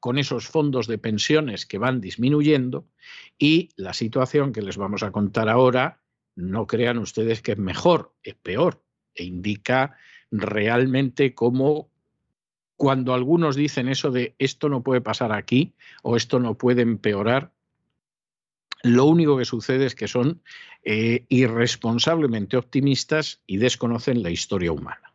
[0.00, 2.88] con esos fondos de pensiones que van disminuyendo
[3.38, 6.02] y la situación que les vamos a contar ahora,
[6.34, 9.96] no crean ustedes que es mejor, es peor e indica
[10.30, 11.90] realmente cómo
[12.76, 17.52] cuando algunos dicen eso de esto no puede pasar aquí o esto no puede empeorar,
[18.82, 20.42] lo único que sucede es que son
[20.84, 25.12] eh, irresponsablemente optimistas y desconocen la historia humana.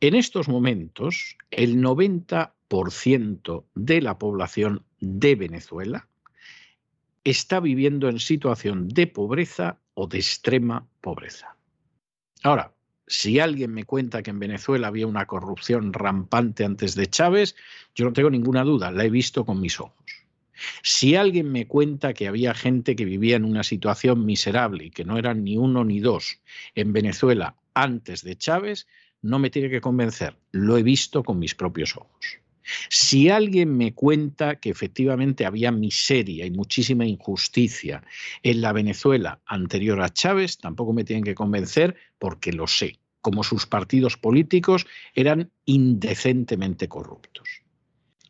[0.00, 6.08] En estos momentos, el 90% de la población de Venezuela
[7.24, 11.56] está viviendo en situación de pobreza o de extrema pobreza.
[12.42, 12.75] Ahora,
[13.06, 17.56] si alguien me cuenta que en Venezuela había una corrupción rampante antes de Chávez,
[17.94, 19.94] yo no tengo ninguna duda, la he visto con mis ojos.
[20.82, 25.04] Si alguien me cuenta que había gente que vivía en una situación miserable y que
[25.04, 26.40] no eran ni uno ni dos
[26.74, 28.86] en Venezuela antes de Chávez,
[29.22, 32.38] no me tiene que convencer, lo he visto con mis propios ojos.
[32.88, 38.02] Si alguien me cuenta que efectivamente había miseria y muchísima injusticia
[38.42, 43.44] en la Venezuela anterior a Chávez, tampoco me tienen que convencer porque lo sé, como
[43.44, 47.62] sus partidos políticos eran indecentemente corruptos.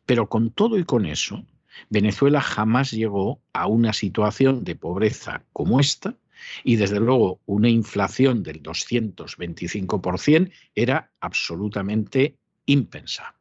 [0.04, 1.44] Pero con todo y con eso,
[1.90, 6.16] Venezuela jamás llegó a una situación de pobreza como esta
[6.64, 13.35] y desde luego una inflación del 225% era absolutamente impensable.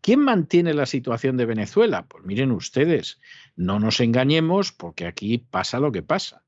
[0.00, 2.06] ¿Quién mantiene la situación de Venezuela?
[2.06, 3.20] Pues miren ustedes,
[3.56, 6.42] no nos engañemos porque aquí pasa lo que pasa.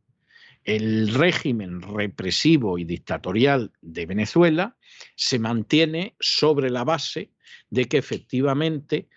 [0.64, 4.76] El régimen represivo y dictatorial de Venezuela
[5.16, 7.32] se mantiene sobre la base
[7.70, 9.08] de que efectivamente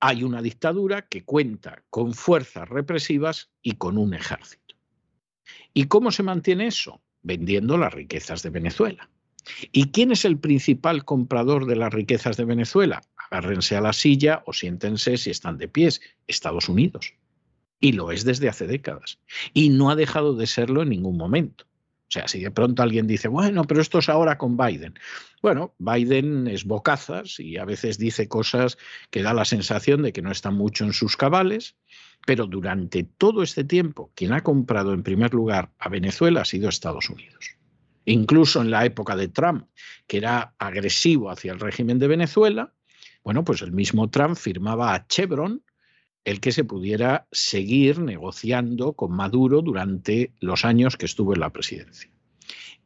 [0.00, 4.74] hay una dictadura que cuenta con fuerzas represivas y con un ejército.
[5.72, 7.00] ¿Y cómo se mantiene eso?
[7.22, 9.08] Vendiendo las riquezas de Venezuela.
[9.72, 13.02] ¿Y quién es el principal comprador de las riquezas de Venezuela?
[13.30, 16.00] Agárrense a la silla o siéntense si están de pies.
[16.26, 17.14] Estados Unidos.
[17.80, 19.18] Y lo es desde hace décadas.
[19.52, 21.64] Y no ha dejado de serlo en ningún momento.
[21.64, 24.94] O sea, si de pronto alguien dice, bueno, pero esto es ahora con Biden.
[25.40, 28.76] Bueno, Biden es bocazas y a veces dice cosas
[29.10, 31.74] que da la sensación de que no está mucho en sus cabales,
[32.26, 36.68] pero durante todo este tiempo quien ha comprado en primer lugar a Venezuela ha sido
[36.68, 37.56] Estados Unidos
[38.04, 39.66] incluso en la época de Trump,
[40.06, 42.72] que era agresivo hacia el régimen de Venezuela,
[43.24, 45.62] bueno, pues el mismo Trump firmaba a Chevron
[46.24, 51.50] el que se pudiera seguir negociando con Maduro durante los años que estuvo en la
[51.50, 52.10] presidencia.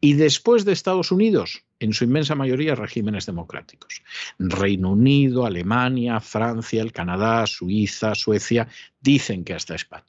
[0.00, 4.02] Y después de Estados Unidos, en su inmensa mayoría regímenes democráticos.
[4.38, 8.68] Reino Unido, Alemania, Francia, el Canadá, Suiza, Suecia,
[9.00, 10.04] dicen que hasta España.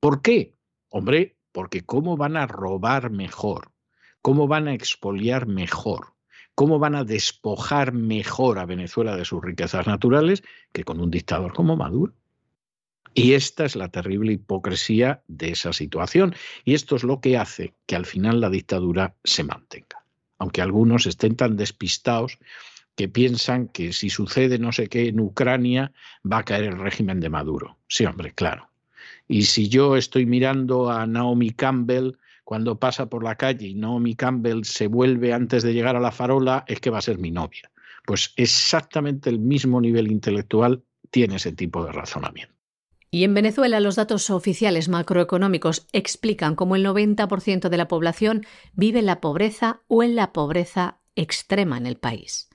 [0.00, 0.54] ¿Por qué?
[0.88, 3.71] Hombre, porque ¿cómo van a robar mejor?
[4.22, 6.14] Cómo van a expoliar mejor,
[6.54, 10.42] cómo van a despojar mejor a Venezuela de sus riquezas naturales
[10.72, 12.14] que con un dictador como Maduro.
[13.14, 16.34] Y esta es la terrible hipocresía de esa situación.
[16.64, 20.02] Y esto es lo que hace que al final la dictadura se mantenga.
[20.38, 22.38] Aunque algunos estén tan despistados
[22.96, 25.92] que piensan que si sucede no sé qué en Ucrania
[26.30, 27.78] va a caer el régimen de Maduro.
[27.86, 28.70] Sí, hombre, claro.
[29.28, 32.16] Y si yo estoy mirando a Naomi Campbell
[32.52, 36.12] cuando pasa por la calle y Naomi Campbell se vuelve antes de llegar a la
[36.12, 37.70] farola, es que va a ser mi novia.
[38.04, 42.54] Pues exactamente el mismo nivel intelectual tiene ese tipo de razonamiento.
[43.10, 48.44] Y en Venezuela los datos oficiales macroeconómicos explican cómo el 90% de la población
[48.74, 52.50] vive en la pobreza o en la pobreza extrema en el país.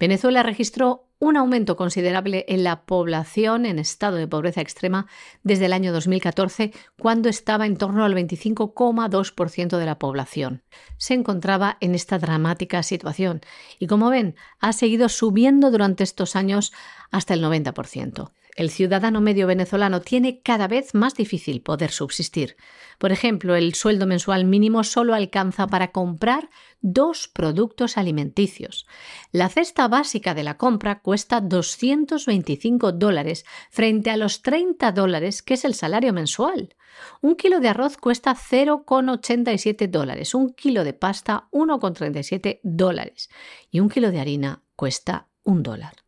[0.00, 5.06] Venezuela registró un aumento considerable en la población en estado de pobreza extrema
[5.42, 10.62] desde el año 2014, cuando estaba en torno al 25,2% de la población.
[10.96, 13.40] Se encontraba en esta dramática situación
[13.78, 16.72] y, como ven, ha seguido subiendo durante estos años
[17.10, 22.56] hasta el 90% el ciudadano medio venezolano tiene cada vez más difícil poder subsistir.
[22.98, 26.50] Por ejemplo, el sueldo mensual mínimo solo alcanza para comprar
[26.80, 28.88] dos productos alimenticios.
[29.30, 35.54] La cesta básica de la compra cuesta 225 dólares frente a los 30 dólares que
[35.54, 36.74] es el salario mensual.
[37.20, 43.30] Un kilo de arroz cuesta 0,87 dólares, un kilo de pasta 1,37 dólares
[43.70, 46.07] y un kilo de harina cuesta un dólar.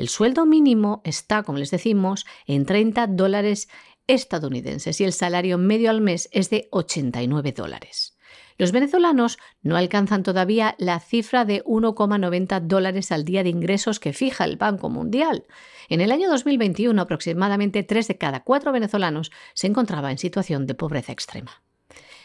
[0.00, 3.68] El sueldo mínimo está, como les decimos, en 30 dólares
[4.06, 8.16] estadounidenses y el salario medio al mes es de 89 dólares.
[8.56, 14.14] Los venezolanos no alcanzan todavía la cifra de 1,90 dólares al día de ingresos que
[14.14, 15.44] fija el Banco Mundial.
[15.90, 20.76] En el año 2021, aproximadamente 3 de cada 4 venezolanos se encontraba en situación de
[20.76, 21.62] pobreza extrema.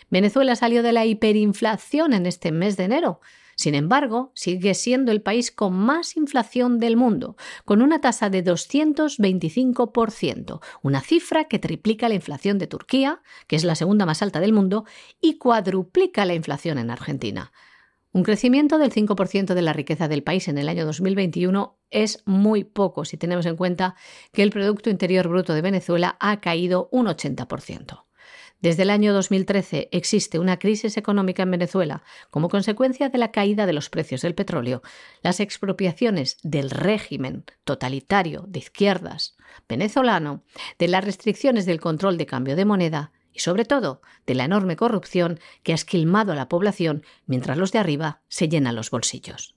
[0.10, 3.20] Venezuela salió de la hiperinflación en este mes de enero.
[3.56, 8.44] Sin embargo, sigue siendo el país con más inflación del mundo, con una tasa de
[8.44, 14.42] 225%, una cifra que triplica la inflación de Turquía, que es la segunda más alta
[14.42, 14.84] del mundo,
[15.22, 17.54] y cuadruplica la inflación en Argentina.
[18.16, 22.64] Un crecimiento del 5% de la riqueza del país en el año 2021 es muy
[22.64, 23.96] poco si tenemos en cuenta
[24.32, 28.05] que el Producto Interior Bruto de Venezuela ha caído un 80%.
[28.62, 33.66] Desde el año 2013 existe una crisis económica en Venezuela como consecuencia de la caída
[33.66, 34.82] de los precios del petróleo,
[35.22, 39.38] las expropiaciones del régimen totalitario de izquierdas
[39.68, 40.44] venezolano,
[40.80, 44.78] de las restricciones del control de cambio de moneda y sobre todo de la enorme
[44.78, 49.56] corrupción que ha esquilmado a la población mientras los de arriba se llenan los bolsillos.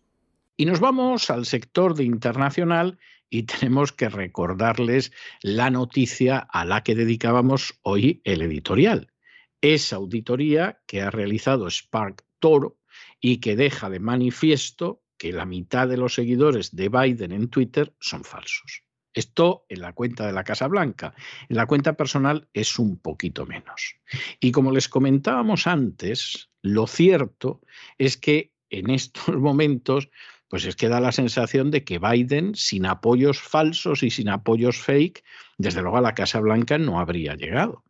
[0.56, 2.98] Y nos vamos al sector de internacional
[3.30, 5.12] y tenemos que recordarles
[5.42, 9.12] la noticia a la que dedicábamos hoy el editorial.
[9.60, 12.78] Esa auditoría que ha realizado Spark Toro
[13.20, 17.92] y que deja de manifiesto que la mitad de los seguidores de Biden en Twitter
[17.98, 18.84] son falsos.
[19.12, 21.12] Esto en la cuenta de la Casa Blanca.
[21.48, 23.96] En la cuenta personal es un poquito menos.
[24.38, 27.60] Y como les comentábamos antes, lo cierto
[27.98, 30.08] es que en estos momentos
[30.48, 34.78] pues es que da la sensación de que Biden, sin apoyos falsos y sin apoyos
[34.78, 35.22] fake,
[35.58, 37.84] desde luego a la Casa Blanca no habría llegado.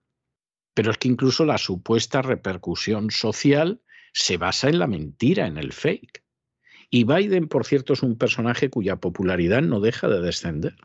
[0.75, 3.81] Pero es que incluso la supuesta repercusión social
[4.13, 6.25] se basa en la mentira, en el fake.
[6.91, 10.77] Y Biden, por cierto, es un personaje cuya popularidad no deja de descender.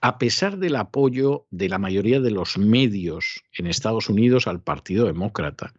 [0.00, 5.06] A pesar del apoyo de la mayoría de los medios en Estados Unidos al Partido
[5.06, 5.72] Demócrata,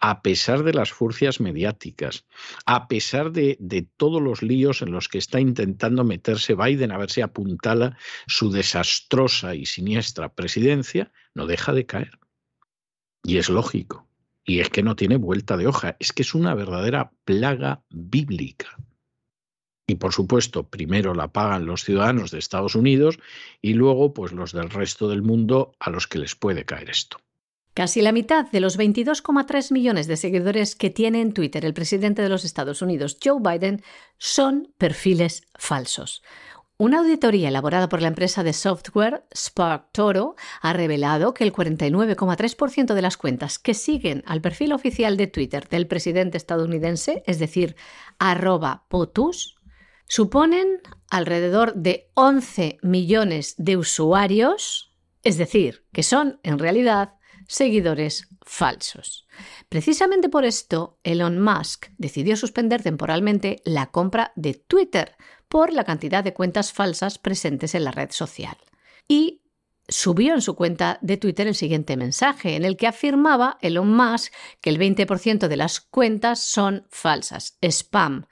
[0.00, 2.26] a pesar de las furcias mediáticas,
[2.66, 6.98] a pesar de, de todos los líos en los que está intentando meterse Biden a
[6.98, 7.96] ver si apuntala
[8.26, 12.18] su desastrosa y siniestra presidencia, no deja de caer.
[13.22, 14.08] Y es lógico.
[14.44, 18.78] Y es que no tiene vuelta de hoja, es que es una verdadera plaga bíblica.
[19.90, 23.18] Y por supuesto, primero la pagan los ciudadanos de Estados Unidos
[23.62, 27.16] y luego pues los del resto del mundo a los que les puede caer esto.
[27.72, 32.20] Casi la mitad de los 22,3 millones de seguidores que tiene en Twitter el presidente
[32.20, 33.82] de los Estados Unidos, Joe Biden,
[34.18, 36.22] son perfiles falsos.
[36.76, 42.94] Una auditoría elaborada por la empresa de software Spark Toro ha revelado que el 49,3%
[42.94, 47.74] de las cuentas que siguen al perfil oficial de Twitter del presidente estadounidense, es decir,
[48.20, 49.57] arroba POTUS,
[50.08, 50.80] suponen
[51.10, 57.14] alrededor de 11 millones de usuarios, es decir, que son en realidad
[57.46, 59.26] seguidores falsos.
[59.68, 65.16] Precisamente por esto, Elon Musk decidió suspender temporalmente la compra de Twitter
[65.48, 68.56] por la cantidad de cuentas falsas presentes en la red social.
[69.06, 69.42] Y
[69.88, 74.32] subió en su cuenta de Twitter el siguiente mensaje, en el que afirmaba Elon Musk
[74.60, 78.26] que el 20% de las cuentas son falsas, spam,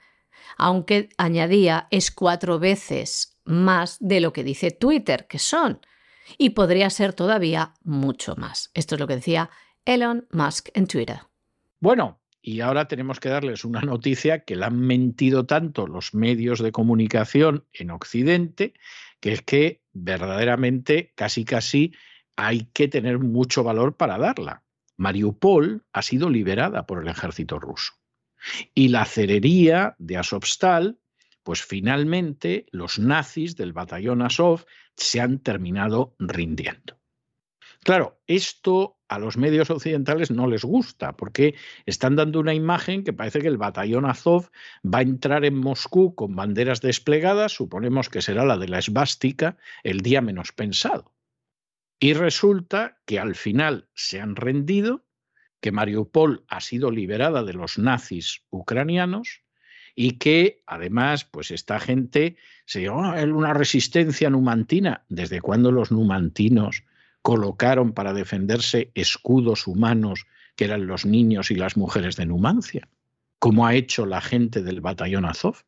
[0.57, 5.79] aunque añadía es cuatro veces más de lo que dice Twitter, que son,
[6.37, 8.71] y podría ser todavía mucho más.
[8.73, 9.49] Esto es lo que decía
[9.85, 11.19] Elon Musk en Twitter.
[11.79, 16.59] Bueno, y ahora tenemos que darles una noticia que le han mentido tanto los medios
[16.59, 18.73] de comunicación en Occidente,
[19.19, 21.93] que es que verdaderamente casi casi
[22.35, 24.63] hay que tener mucho valor para darla.
[24.95, 27.93] Mariupol ha sido liberada por el ejército ruso.
[28.73, 30.99] Y la cerería de Azovstal,
[31.43, 34.65] pues finalmente los nazis del batallón Azov
[34.95, 36.97] se han terminado rindiendo.
[37.83, 43.13] Claro, esto a los medios occidentales no les gusta porque están dando una imagen que
[43.13, 44.49] parece que el batallón Azov
[44.83, 49.55] va a entrar en Moscú con banderas desplegadas, suponemos que será la de la esvástica,
[49.83, 51.13] el día menos pensado.
[51.99, 55.06] Y resulta que al final se han rendido,
[55.59, 59.41] que Mariupol ha sido liberada de los nazis ucranianos
[59.95, 65.03] y que además, pues esta gente se dio oh, una resistencia numantina.
[65.09, 66.83] ¿Desde cuándo los numantinos
[67.21, 72.89] colocaron para defenderse escudos humanos que eran los niños y las mujeres de Numancia,
[73.39, 75.63] como ha hecho la gente del batallón Azov.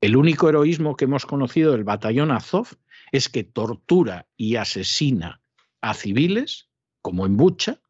[0.00, 2.68] El único heroísmo que hemos conocido del batallón Azov
[3.10, 5.40] es que tortura y asesina
[5.80, 6.68] a civiles,
[7.02, 7.80] como en Bucha,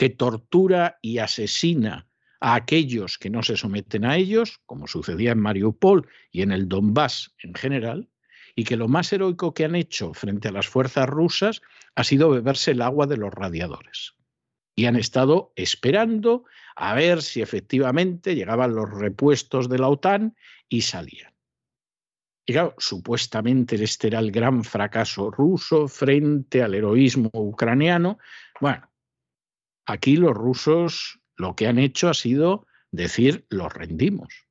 [0.00, 2.08] que tortura y asesina
[2.40, 6.70] a aquellos que no se someten a ellos, como sucedía en Mariupol y en el
[6.70, 8.08] Donbass en general,
[8.54, 11.60] y que lo más heroico que han hecho frente a las fuerzas rusas
[11.96, 14.14] ha sido beberse el agua de los radiadores.
[14.74, 16.44] Y han estado esperando
[16.76, 20.34] a ver si efectivamente llegaban los repuestos de la OTAN
[20.70, 21.34] y salían.
[22.46, 28.18] Y claro, supuestamente este era el gran fracaso ruso frente al heroísmo ucraniano.
[28.62, 28.89] Bueno,
[29.90, 34.46] aquí los rusos lo que han hecho ha sido decir, los rendimos.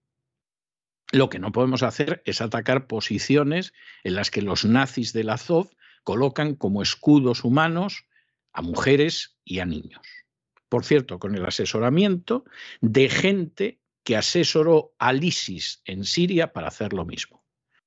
[1.12, 3.74] Lo que no podemos hacer es atacar posiciones
[4.04, 5.70] en las que los nazis del Azov
[6.04, 8.06] colocan como escudos humanos
[8.54, 10.06] a mujeres y a niños.
[10.70, 12.46] Por cierto, con el asesoramiento
[12.82, 17.44] de gente que asesoró al ISIS en Siria para hacer lo mismo.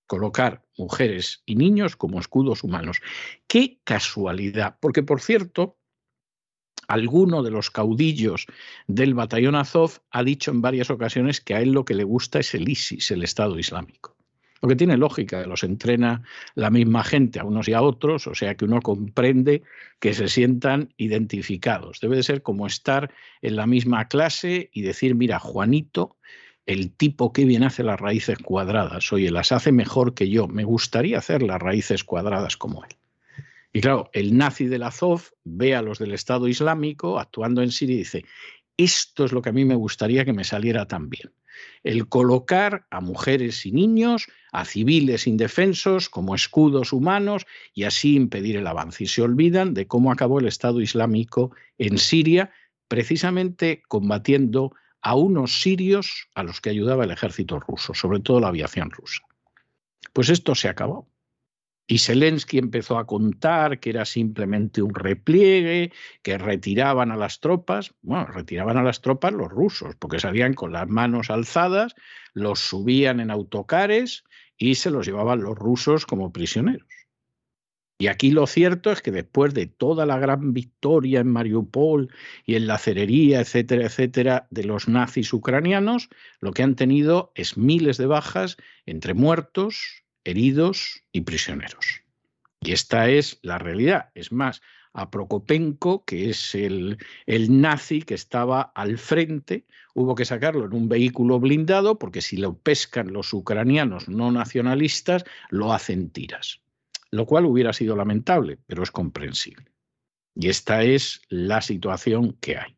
[0.07, 3.01] Colocar mujeres y niños como escudos humanos.
[3.47, 5.79] Qué casualidad, porque por cierto,
[6.89, 8.47] alguno de los caudillos
[8.87, 12.41] del batallón Azov ha dicho en varias ocasiones que a él lo que le gusta
[12.41, 14.17] es el ISIS, el Estado Islámico.
[14.63, 16.23] Lo que tiene lógica, los entrena
[16.55, 19.63] la misma gente a unos y a otros, o sea que uno comprende
[19.99, 21.99] que se sientan identificados.
[22.01, 26.17] Debe de ser como estar en la misma clase y decir, mira, Juanito,
[26.65, 30.63] el tipo que bien hace las raíces cuadradas, oye, las hace mejor que yo, me
[30.63, 32.91] gustaría hacer las raíces cuadradas como él.
[33.73, 37.95] Y claro, el nazi del Azov ve a los del Estado Islámico actuando en Siria
[37.95, 38.25] y dice,
[38.77, 41.33] esto es lo que a mí me gustaría que me saliera también.
[41.83, 48.57] El colocar a mujeres y niños, a civiles indefensos como escudos humanos y así impedir
[48.57, 49.05] el avance.
[49.05, 52.51] Y se olvidan de cómo acabó el Estado Islámico en Siria,
[52.89, 58.49] precisamente combatiendo a unos sirios a los que ayudaba el ejército ruso, sobre todo la
[58.49, 59.23] aviación rusa.
[60.13, 61.12] Pues esto se acabó.
[61.93, 67.93] Y Zelensky empezó a contar que era simplemente un repliegue, que retiraban a las tropas,
[68.01, 71.95] bueno, retiraban a las tropas los rusos, porque salían con las manos alzadas,
[72.33, 74.25] los subían en autocares
[74.57, 76.89] y se los llevaban los rusos como prisioneros.
[77.99, 82.11] Y aquí lo cierto es que después de toda la gran victoria en Mariupol
[82.47, 86.09] y en la cerería, etcétera, etcétera, de los nazis ucranianos,
[86.41, 92.03] lo que han tenido es miles de bajas entre muertos, heridos y prisioneros.
[92.61, 94.11] Y esta es la realidad.
[94.15, 94.63] Es más,
[94.93, 100.75] a Prokopenko, que es el, el, nazi que estaba al frente, hubo que sacarlo en
[100.75, 106.61] un vehículo blindado porque si lo pescan los ucranianos no nacionalistas, lo hacen tiras.
[107.11, 109.73] Lo cual hubiera sido lamentable, pero es comprensible.
[110.35, 112.77] Y esta es la situación que hay.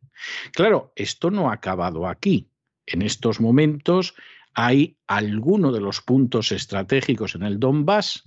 [0.52, 2.48] Claro, esto no ha acabado aquí.
[2.86, 4.14] En estos momentos
[4.54, 8.24] hay alguno de los puntos estratégicos en el Donbass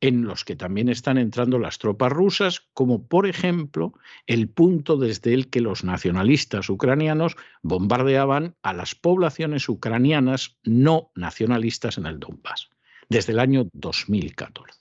[0.00, 3.94] en los que también están entrando las tropas rusas, como por ejemplo
[4.26, 11.96] el punto desde el que los nacionalistas ucranianos bombardeaban a las poblaciones ucranianas no nacionalistas
[11.98, 12.68] en el Donbass,
[13.08, 14.78] desde el año 2014.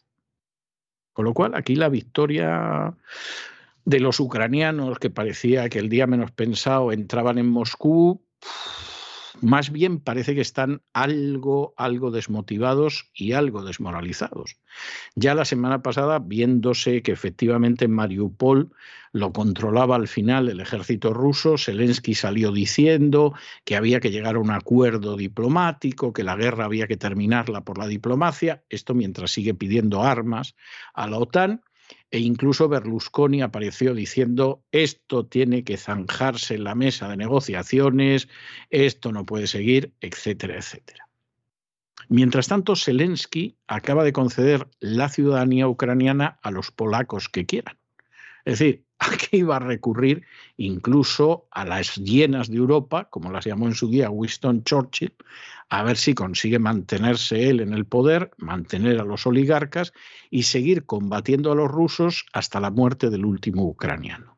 [1.14, 2.94] Con lo cual, aquí la victoria
[3.86, 8.22] de los ucranianos, que parecía que el día menos pensado entraban en Moscú,
[9.42, 14.58] más bien parece que están algo, algo desmotivados y algo desmoralizados.
[15.16, 18.72] Ya la semana pasada, viéndose que efectivamente Mariupol
[19.12, 23.34] lo controlaba al final el ejército ruso, Zelensky salió diciendo
[23.64, 27.78] que había que llegar a un acuerdo diplomático, que la guerra había que terminarla por
[27.78, 30.56] la diplomacia, esto mientras sigue pidiendo armas
[30.94, 31.62] a la OTAN
[32.12, 38.30] e incluso Berlusconi apareció diciendo esto tiene que zanjarse en la mesa de negociaciones,
[38.70, 41.10] esto no puede seguir, etcétera, etcétera.
[42.08, 47.78] Mientras tanto, Zelensky acaba de conceder la ciudadanía ucraniana a los polacos que quieran.
[48.46, 50.24] Es decir, aquí iba a recurrir
[50.58, 55.14] incluso a las llenas de Europa, como las llamó en su día Winston Churchill,
[55.70, 59.94] a ver si consigue mantenerse él en el poder, mantener a los oligarcas
[60.30, 64.38] y seguir combatiendo a los rusos hasta la muerte del último ucraniano.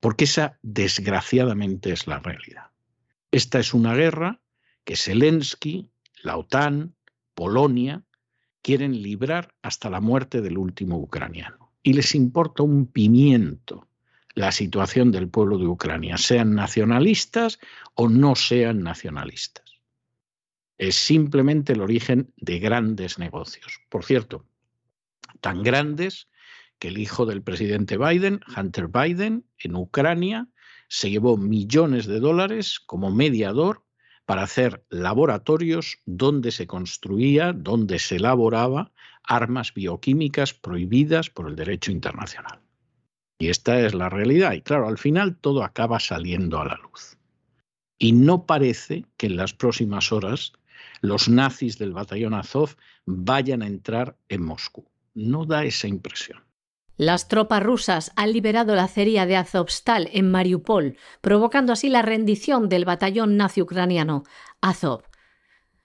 [0.00, 2.70] Porque esa, desgraciadamente, es la realidad.
[3.30, 4.40] Esta es una guerra
[4.84, 5.90] que Zelensky,
[6.22, 6.94] la OTAN,
[7.34, 8.04] Polonia,
[8.62, 11.61] quieren librar hasta la muerte del último ucraniano.
[11.82, 13.88] Y les importa un pimiento
[14.34, 17.58] la situación del pueblo de Ucrania, sean nacionalistas
[17.94, 19.72] o no sean nacionalistas
[20.82, 23.78] es simplemente el origen de grandes negocios.
[23.88, 24.44] Por cierto,
[25.40, 26.28] tan grandes
[26.80, 30.48] que el hijo del presidente Biden, Hunter Biden, en Ucrania,
[30.88, 33.84] se llevó millones de dólares como mediador
[34.26, 38.90] para hacer laboratorios donde se construía, donde se elaboraba
[39.24, 42.60] armas bioquímicas prohibidas por el derecho internacional.
[43.38, 44.52] Y esta es la realidad.
[44.52, 47.18] Y claro, al final todo acaba saliendo a la luz.
[47.98, 50.52] Y no parece que en las próximas horas
[51.00, 54.86] los nazis del batallón Azov vayan a entrar en Moscú.
[55.14, 56.40] No da esa impresión.
[56.96, 62.68] Las tropas rusas han liberado la acería de Azovstal en Mariupol, provocando así la rendición
[62.68, 64.24] del batallón nazi ucraniano
[64.60, 65.02] Azov.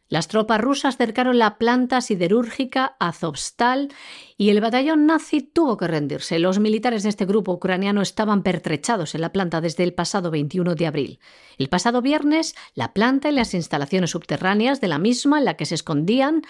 [0.10, 3.90] Las tropas rusas cercaron la planta siderúrgica Azovstal
[4.38, 6.40] y el batallón nazi tuvo que rendirse.
[6.40, 10.76] Los militares de este grupo ucraniano estaban pertrechados en la planta desde el pasado 21
[10.76, 11.20] de abril.
[11.58, 15.66] El pasado viernes, la planta y las instalaciones subterráneas de la misma en la que
[15.66, 16.44] se escondían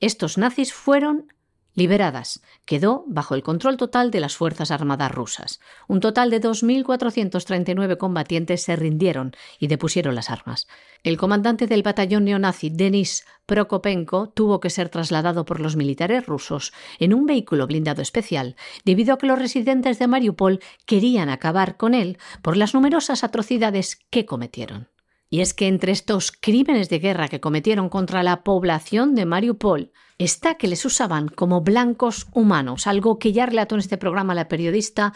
[0.00, 1.26] estos nazis fueron
[1.74, 5.60] liberadas, quedó bajo el control total de las Fuerzas Armadas rusas.
[5.88, 10.68] Un total de 2.439 combatientes se rindieron y depusieron las armas.
[11.02, 16.72] El comandante del batallón neonazi, Denis Prokopenko, tuvo que ser trasladado por los militares rusos
[16.98, 21.94] en un vehículo blindado especial, debido a que los residentes de Mariupol querían acabar con
[21.94, 24.88] él por las numerosas atrocidades que cometieron.
[25.32, 29.90] Y es que entre estos crímenes de guerra que cometieron contra la población de Mariupol
[30.24, 34.48] está que les usaban como blancos humanos, algo que ya relató en este programa la
[34.48, 35.14] periodista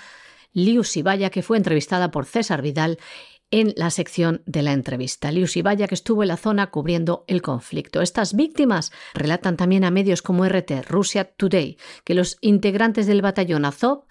[0.52, 2.98] Liu Sibaya, que fue entrevistada por César Vidal
[3.50, 5.30] en la sección de la entrevista.
[5.30, 8.02] Liu Sibaya, que estuvo en la zona cubriendo el conflicto.
[8.02, 13.64] Estas víctimas relatan también a medios como RT, Russia Today, que los integrantes del batallón
[13.64, 14.06] Azov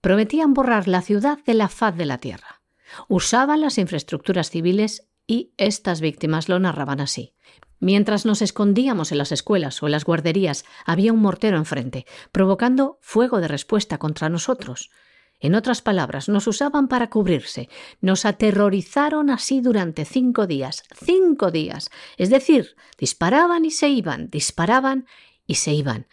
[0.00, 2.62] prometían borrar la ciudad de la faz de la tierra.
[3.08, 7.34] Usaban las infraestructuras civiles y estas víctimas lo narraban así.
[7.78, 12.98] Mientras nos escondíamos en las escuelas o en las guarderías, había un mortero enfrente, provocando
[13.00, 14.90] fuego de respuesta contra nosotros.
[15.38, 17.68] En otras palabras, nos usaban para cubrirse.
[18.00, 20.82] Nos aterrorizaron así durante cinco días.
[21.04, 21.90] Cinco días.
[22.16, 25.06] Es decir, disparaban y se iban, disparaban
[25.46, 26.06] y se iban.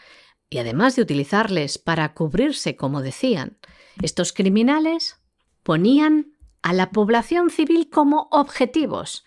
[0.49, 3.57] Y además de utilizarles para cubrirse, como decían,
[4.01, 5.19] estos criminales
[5.63, 9.25] ponían a la población civil como objetivos,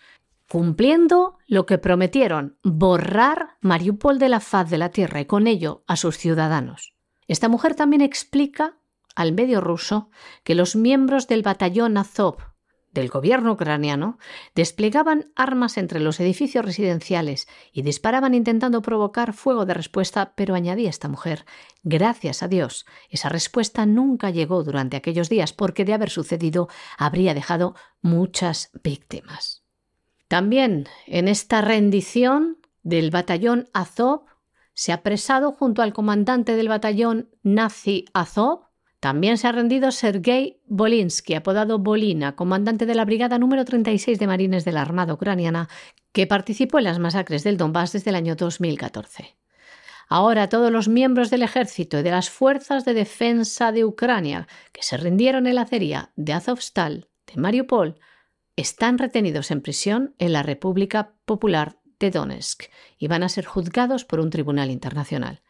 [0.49, 5.83] cumpliendo lo que prometieron, borrar Mariupol de la faz de la tierra y con ello
[5.87, 6.93] a sus ciudadanos.
[7.27, 8.77] Esta mujer también explica
[9.15, 10.09] al medio ruso
[10.43, 12.37] que los miembros del batallón Azov
[12.93, 14.17] del gobierno ucraniano
[14.55, 20.89] desplegaban armas entre los edificios residenciales y disparaban intentando provocar fuego de respuesta, pero añadía
[20.89, 21.45] esta mujer,
[21.83, 27.35] gracias a Dios, esa respuesta nunca llegó durante aquellos días porque de haber sucedido habría
[27.35, 29.56] dejado muchas víctimas.
[30.27, 34.25] También en esta rendición del batallón Azov
[34.73, 38.67] se ha apresado junto al comandante del batallón nazi Azov
[38.99, 44.27] también se ha rendido Sergei Bolinsky, apodado Bolina, comandante de la Brigada número 36 de
[44.27, 45.69] Marines de la Armada Ucraniana,
[46.11, 49.37] que participó en las masacres del Donbass desde el año 2014.
[50.09, 54.81] Ahora todos los miembros del ejército y de las fuerzas de defensa de Ucrania que
[54.81, 57.99] se rindieron en la acería de Azovstal, de Mariupol,
[58.57, 62.63] están retenidos en prisión en la República Popular de Donetsk
[62.97, 65.41] y van a ser juzgados por un tribunal internacional.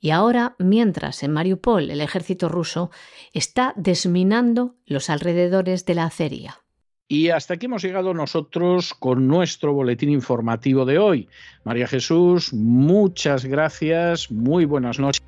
[0.00, 2.90] Y ahora, mientras en Mariupol el ejército ruso
[3.32, 6.60] está desminando los alrededores de la acería.
[7.06, 11.28] Y hasta aquí hemos llegado nosotros con nuestro boletín informativo de hoy.
[11.62, 15.22] María Jesús, muchas gracias, muy buenas noches.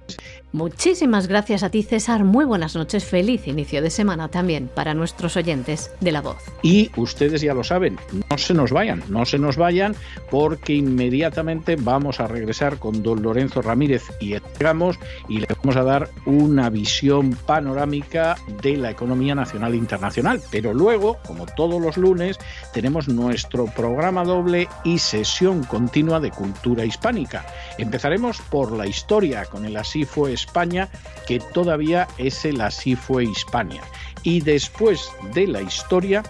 [0.56, 2.24] Muchísimas gracias a ti, César.
[2.24, 3.04] Muy buenas noches.
[3.04, 6.38] Feliz inicio de semana también para nuestros oyentes de La Voz.
[6.62, 7.98] Y ustedes ya lo saben,
[8.30, 9.94] no se nos vayan, no se nos vayan,
[10.30, 14.98] porque inmediatamente vamos a regresar con don Lorenzo Ramírez y llegamos
[15.28, 20.40] y le vamos a dar una visión panorámica de la economía nacional e internacional.
[20.50, 22.38] Pero luego, como todos los lunes,
[22.72, 27.44] tenemos nuestro programa doble y sesión continua de cultura hispánica.
[27.76, 30.88] Empezaremos por la historia con el Así fue España,
[31.26, 33.82] que todavía es el Así fue Hispania.
[34.22, 36.22] Y después de la historia,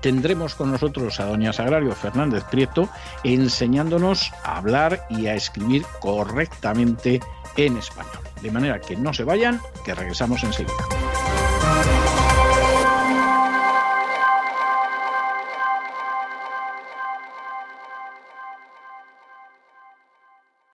[0.00, 2.88] tendremos con nosotros a doña Sagrario Fernández Prieto
[3.24, 7.20] enseñándonos a hablar y a escribir correctamente
[7.56, 8.18] en español.
[8.42, 10.74] De manera que no se vayan, que regresamos enseguida.